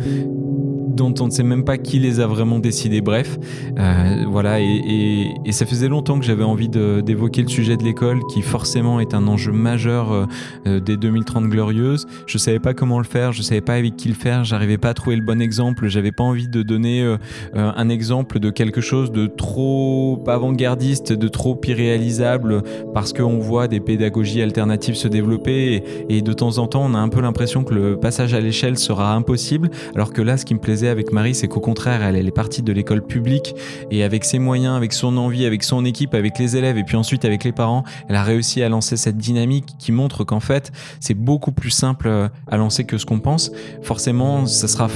[0.99, 2.99] dont on ne sait même pas qui les a vraiment décidés.
[2.99, 3.37] Bref,
[3.79, 8.41] euh, voilà, et, ça faisait longtemps que j'avais envie d'évoquer le sujet de l'école, qui
[8.41, 10.25] forcément est un enjeu majeur euh,
[10.67, 12.05] euh, des 2030 glorieuses.
[12.27, 14.89] Je savais pas comment le faire, je savais pas avec qui le faire, j'arrivais pas
[14.89, 17.15] à trouver le bon exemple, j'avais pas envie de donner
[17.53, 22.61] un exemple de quelque chose de trop avant-gardiste, de trop irréalisable,
[22.93, 26.93] parce qu'on voit des pédagogies alternatives se développer, et, et de temps en temps, on
[26.93, 30.45] a un peu l'impression que le passage à l'échelle sera impossible, alors que là, ce
[30.45, 33.55] qui me plaisait avec Marie, c'est qu'au contraire, elle, est partie de l'école publique
[33.91, 36.97] et avec ses moyens, avec son envie, avec son équipe, avec les élèves et puis
[36.97, 40.71] ensuite avec les parents, elle a réussi à lancer cette dynamique qui montre qu'en fait,
[40.99, 43.51] c'est beaucoup plus simple euh, à lancer que ce qu'on pense.
[43.81, 44.89] Forcément, ça sera,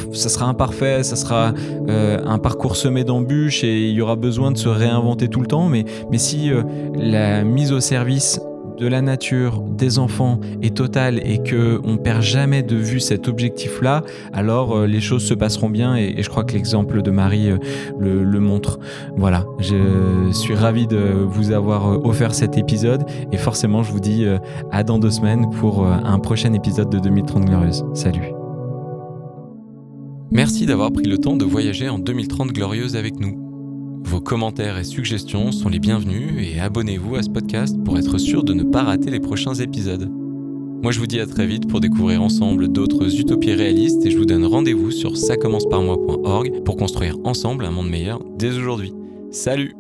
[0.48, 1.54] imparfait, ça sera
[1.88, 5.48] euh, un parcours semé d'embûches et il y aura besoin de se réinventer tout le
[5.48, 5.70] temps.
[5.70, 6.64] Mais, mais si euh,
[6.96, 8.40] la mise au service
[8.78, 13.28] de la nature, des enfants est totale et que on perd jamais de vue cet
[13.28, 17.52] objectif-là, alors euh, les choses se passeront bien et, je crois que l'exemple de Marie
[17.52, 17.58] euh,
[18.00, 18.80] le, montre.
[19.16, 24.00] Voilà, je suis ravi de vous avoir euh, offert cet épisode et forcément je vous
[24.00, 24.26] dis
[24.72, 27.86] à dans deux semaines pour un prochain épisode de 2030 Glorieuse.
[27.94, 28.32] Salut.
[30.32, 33.43] Merci d'avoir pris le temps de voyager en 2030 Glorieuse avec nous.
[34.04, 38.44] Vos commentaires et suggestions sont les bienvenus et abonnez-vous à ce podcast pour être sûr
[38.44, 40.10] de ne pas rater les prochains épisodes.
[40.84, 44.18] Moi je vous dis à très vite pour découvrir ensemble d'autres utopies réalistes et je
[44.18, 48.94] vous donne rendez-vous sur ça commence pour construire ensemble un monde meilleur dès aujourd'hui.
[49.32, 49.74] Salut